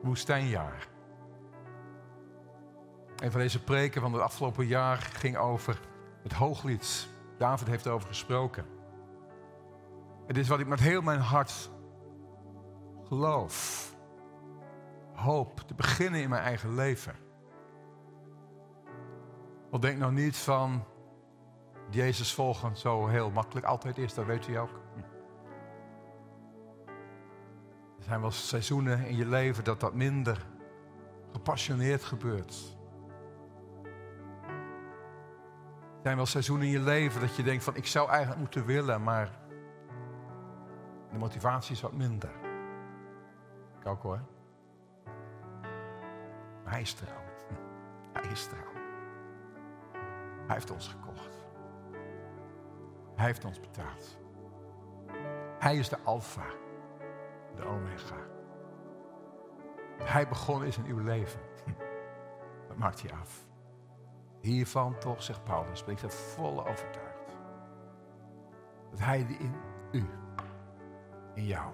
Woestijnjaar. 0.02 0.88
Een 3.16 3.30
van 3.30 3.40
deze 3.40 3.62
preken 3.62 4.00
van 4.00 4.12
het 4.12 4.22
afgelopen 4.22 4.66
jaar 4.66 4.96
ging 4.96 5.36
over 5.36 5.80
het 6.22 6.32
hooglied. 6.32 7.08
David 7.38 7.68
heeft 7.68 7.86
erover 7.86 8.08
gesproken. 8.08 8.66
Het 10.26 10.36
is 10.36 10.48
wat 10.48 10.60
ik 10.60 10.66
met 10.66 10.80
heel 10.80 11.02
mijn 11.02 11.20
hart 11.20 11.70
geloof. 13.04 13.82
Hoop 15.12 15.60
te 15.60 15.74
beginnen 15.74 16.20
in 16.20 16.28
mijn 16.28 16.42
eigen 16.42 16.74
leven. 16.74 17.14
Want 19.70 19.82
denk 19.82 19.98
nou 19.98 20.12
niet 20.12 20.36
van 20.36 20.84
Jezus 21.94 22.34
volgen 22.34 22.76
zo 22.76 23.06
heel 23.06 23.30
makkelijk 23.30 23.66
altijd 23.66 23.98
is, 23.98 24.14
dat 24.14 24.26
weet 24.26 24.48
u 24.48 24.54
ook. 24.54 24.80
Er 27.98 28.04
zijn 28.04 28.20
wel 28.20 28.30
seizoenen 28.30 29.06
in 29.06 29.16
je 29.16 29.26
leven 29.26 29.64
dat 29.64 29.80
dat 29.80 29.94
minder 29.94 30.46
gepassioneerd 31.32 32.04
gebeurt. 32.04 32.76
Er 35.94 36.10
zijn 36.10 36.16
wel 36.16 36.26
seizoenen 36.26 36.66
in 36.66 36.72
je 36.72 36.80
leven 36.80 37.20
dat 37.20 37.36
je 37.36 37.42
denkt 37.42 37.64
van 37.64 37.76
ik 37.76 37.86
zou 37.86 38.08
eigenlijk 38.08 38.40
moeten 38.40 38.64
willen, 38.64 39.02
maar 39.02 39.30
de 41.10 41.18
motivatie 41.18 41.74
is 41.74 41.80
wat 41.80 41.92
minder. 41.92 42.30
Ik 43.80 43.86
ook 43.86 44.02
hoor. 44.02 44.20
Maar 46.64 46.72
hij 46.72 46.80
is 46.80 46.92
trouw. 46.92 47.22
Hij 48.12 48.30
is 48.30 48.46
trouw. 48.46 48.72
Hij 50.46 50.54
heeft 50.54 50.70
ons 50.70 50.88
gekocht. 50.88 51.33
Hij 53.14 53.26
heeft 53.26 53.44
ons 53.44 53.60
betaald. 53.60 54.18
Hij 55.58 55.76
is 55.76 55.88
de 55.88 55.98
Alpha, 56.04 56.46
de 57.56 57.64
Omega. 57.64 58.16
Hij 60.02 60.28
begonnen 60.28 60.68
is 60.68 60.78
in 60.78 60.86
uw 60.86 60.98
leven. 60.98 61.40
Dat 62.68 62.76
maakt 62.76 63.02
hij 63.02 63.12
af. 63.12 63.46
Hiervan 64.40 64.98
toch, 64.98 65.22
zegt 65.22 65.44
Paulus, 65.44 65.84
ben 65.84 65.94
ik 65.94 66.02
er 66.02 66.10
volle 66.10 66.60
overtuigd. 66.60 67.36
Dat 68.90 68.98
hij 68.98 69.18
in 69.18 69.54
u, 69.92 70.08
in 71.34 71.44
jou, 71.44 71.72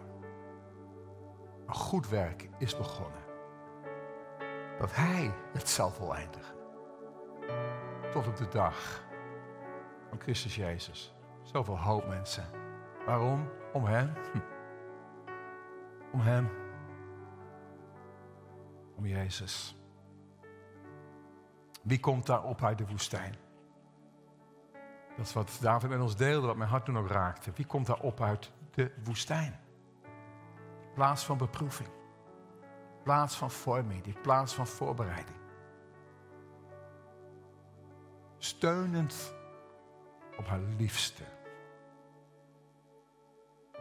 een 1.67 1.75
goed 1.75 2.09
werk 2.09 2.49
is 2.59 2.77
begonnen. 2.77 3.21
Dat 4.79 4.95
hij 4.95 5.35
het 5.53 5.69
zal 5.69 5.91
voleindigen. 5.91 6.55
Tot 8.13 8.27
op 8.27 8.37
de 8.37 8.49
dag 8.49 9.05
van 10.09 10.21
Christus 10.21 10.57
Jezus. 10.57 11.15
Zoveel 11.53 11.79
hoop, 11.79 12.07
mensen. 12.07 12.45
Waarom? 13.07 13.49
Om 13.73 13.85
Hem. 13.85 14.13
Om 16.13 16.21
Hem. 16.21 16.51
Om 18.97 19.07
Jezus. 19.07 19.77
Wie 21.83 22.01
komt 22.01 22.27
daar 22.27 22.45
op 22.45 22.65
uit 22.65 22.79
de 22.79 22.87
woestijn? 22.87 23.35
Dat 25.17 25.27
is 25.27 25.33
wat 25.33 25.59
David 25.61 25.91
met 25.91 26.01
ons 26.01 26.17
deelde, 26.17 26.47
wat 26.47 26.57
mijn 26.57 26.71
hart 26.71 26.85
toen 26.85 26.99
ook 26.99 27.09
raakte. 27.09 27.53
Wie 27.55 27.67
komt 27.67 27.87
daar 27.87 28.01
op 28.01 28.21
uit 28.21 28.53
de 28.71 28.93
woestijn? 29.05 29.61
Plaats 30.95 31.25
van 31.25 31.39
beproeving. 31.39 31.89
Plaats 33.03 33.37
van 33.37 33.51
vorming, 33.51 34.03
die 34.03 34.21
plaats 34.23 34.55
van 34.55 34.67
voorbereiding. 34.67 35.39
Steunend 38.39 39.35
op 40.37 40.47
haar 40.47 40.61
liefste. 40.61 41.25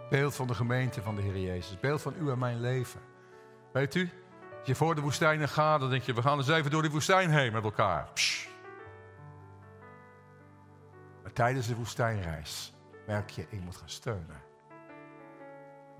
Beeld 0.10 0.36
van 0.36 0.48
de 0.48 0.54
gemeente 0.54 1.02
van 1.02 1.16
de 1.16 1.22
Heer 1.22 1.40
Jezus. 1.40 1.80
Beeld 1.80 2.02
van 2.02 2.14
u 2.20 2.32
en 2.32 2.40
mijn 2.40 2.60
leven. 2.60 3.02
Weet 3.72 3.96
u, 3.96 4.10
als 4.58 4.68
je 4.68 4.76
voor 4.76 4.96
de 4.96 5.02
woestijn 5.02 5.50
gaat, 5.50 5.80
dan 5.80 5.90
denk 5.90 6.04
je, 6.04 6.14
we 6.14 6.22
gaan 6.22 6.38
eens 6.38 6.48
even 6.48 6.72
door 6.72 6.82
die 6.82 6.92
woestijn 6.92 7.30
heen 7.30 7.54
met 7.54 7.64
elkaar. 7.64 8.10
Maar 11.22 11.34
tijdens 11.34 11.68
de 11.68 11.76
woestijnreis 11.76 12.74
merk 13.08 13.30
je, 13.30 13.46
ik 13.50 13.62
moet 13.62 13.78
gaan 13.78 13.90
steunen. 13.90 14.42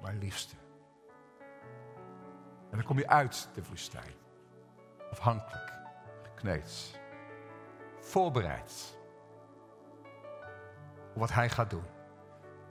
Mijn 0.02 0.18
liefste. 0.18 0.56
En 2.70 2.78
dan 2.78 2.84
kom 2.84 2.98
je 2.98 3.08
uit 3.08 3.50
de 3.54 3.62
woestijn. 3.70 4.14
Afhankelijk, 5.12 5.74
gekneed, 6.24 7.00
voorbereid 8.00 8.98
op 11.14 11.20
wat 11.20 11.32
hij 11.32 11.50
gaat 11.50 11.70
doen. 11.70 11.98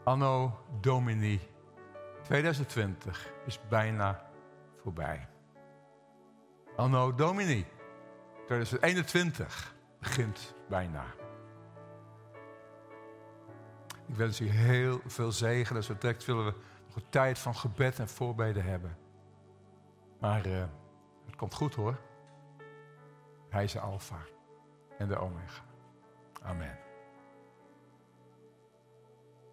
Anno 0.09 0.59
Domini 0.81 1.41
2020 2.23 3.33
is 3.47 3.61
bijna 3.69 4.31
voorbij. 4.83 5.29
Anno 6.77 7.15
Domini 7.15 7.67
2021 8.47 9.75
begint 9.99 10.55
bijna. 10.69 11.05
Ik 14.07 14.15
wens 14.15 14.41
u 14.41 14.49
heel 14.49 15.01
veel 15.07 15.33
zegen. 15.33 15.77
En 15.77 15.85
zo 15.85 15.95
direct 15.99 16.25
willen 16.25 16.45
we 16.45 16.55
nog 16.87 16.97
een 16.97 17.09
tijd 17.09 17.39
van 17.39 17.55
gebed 17.55 17.99
en 17.99 18.09
voorbeden 18.09 18.65
hebben. 18.65 18.97
Maar 20.21 20.47
uh, 20.47 20.65
het 21.27 21.37
komt 21.37 21.55
goed 21.55 21.75
hoor. 21.75 22.01
Hij 23.49 23.65
is 23.65 23.73
de 23.73 23.81
Alpha 23.81 24.21
en 24.99 25.09
de 25.09 25.19
Omega. 25.19 25.63
Amen. 26.43 26.88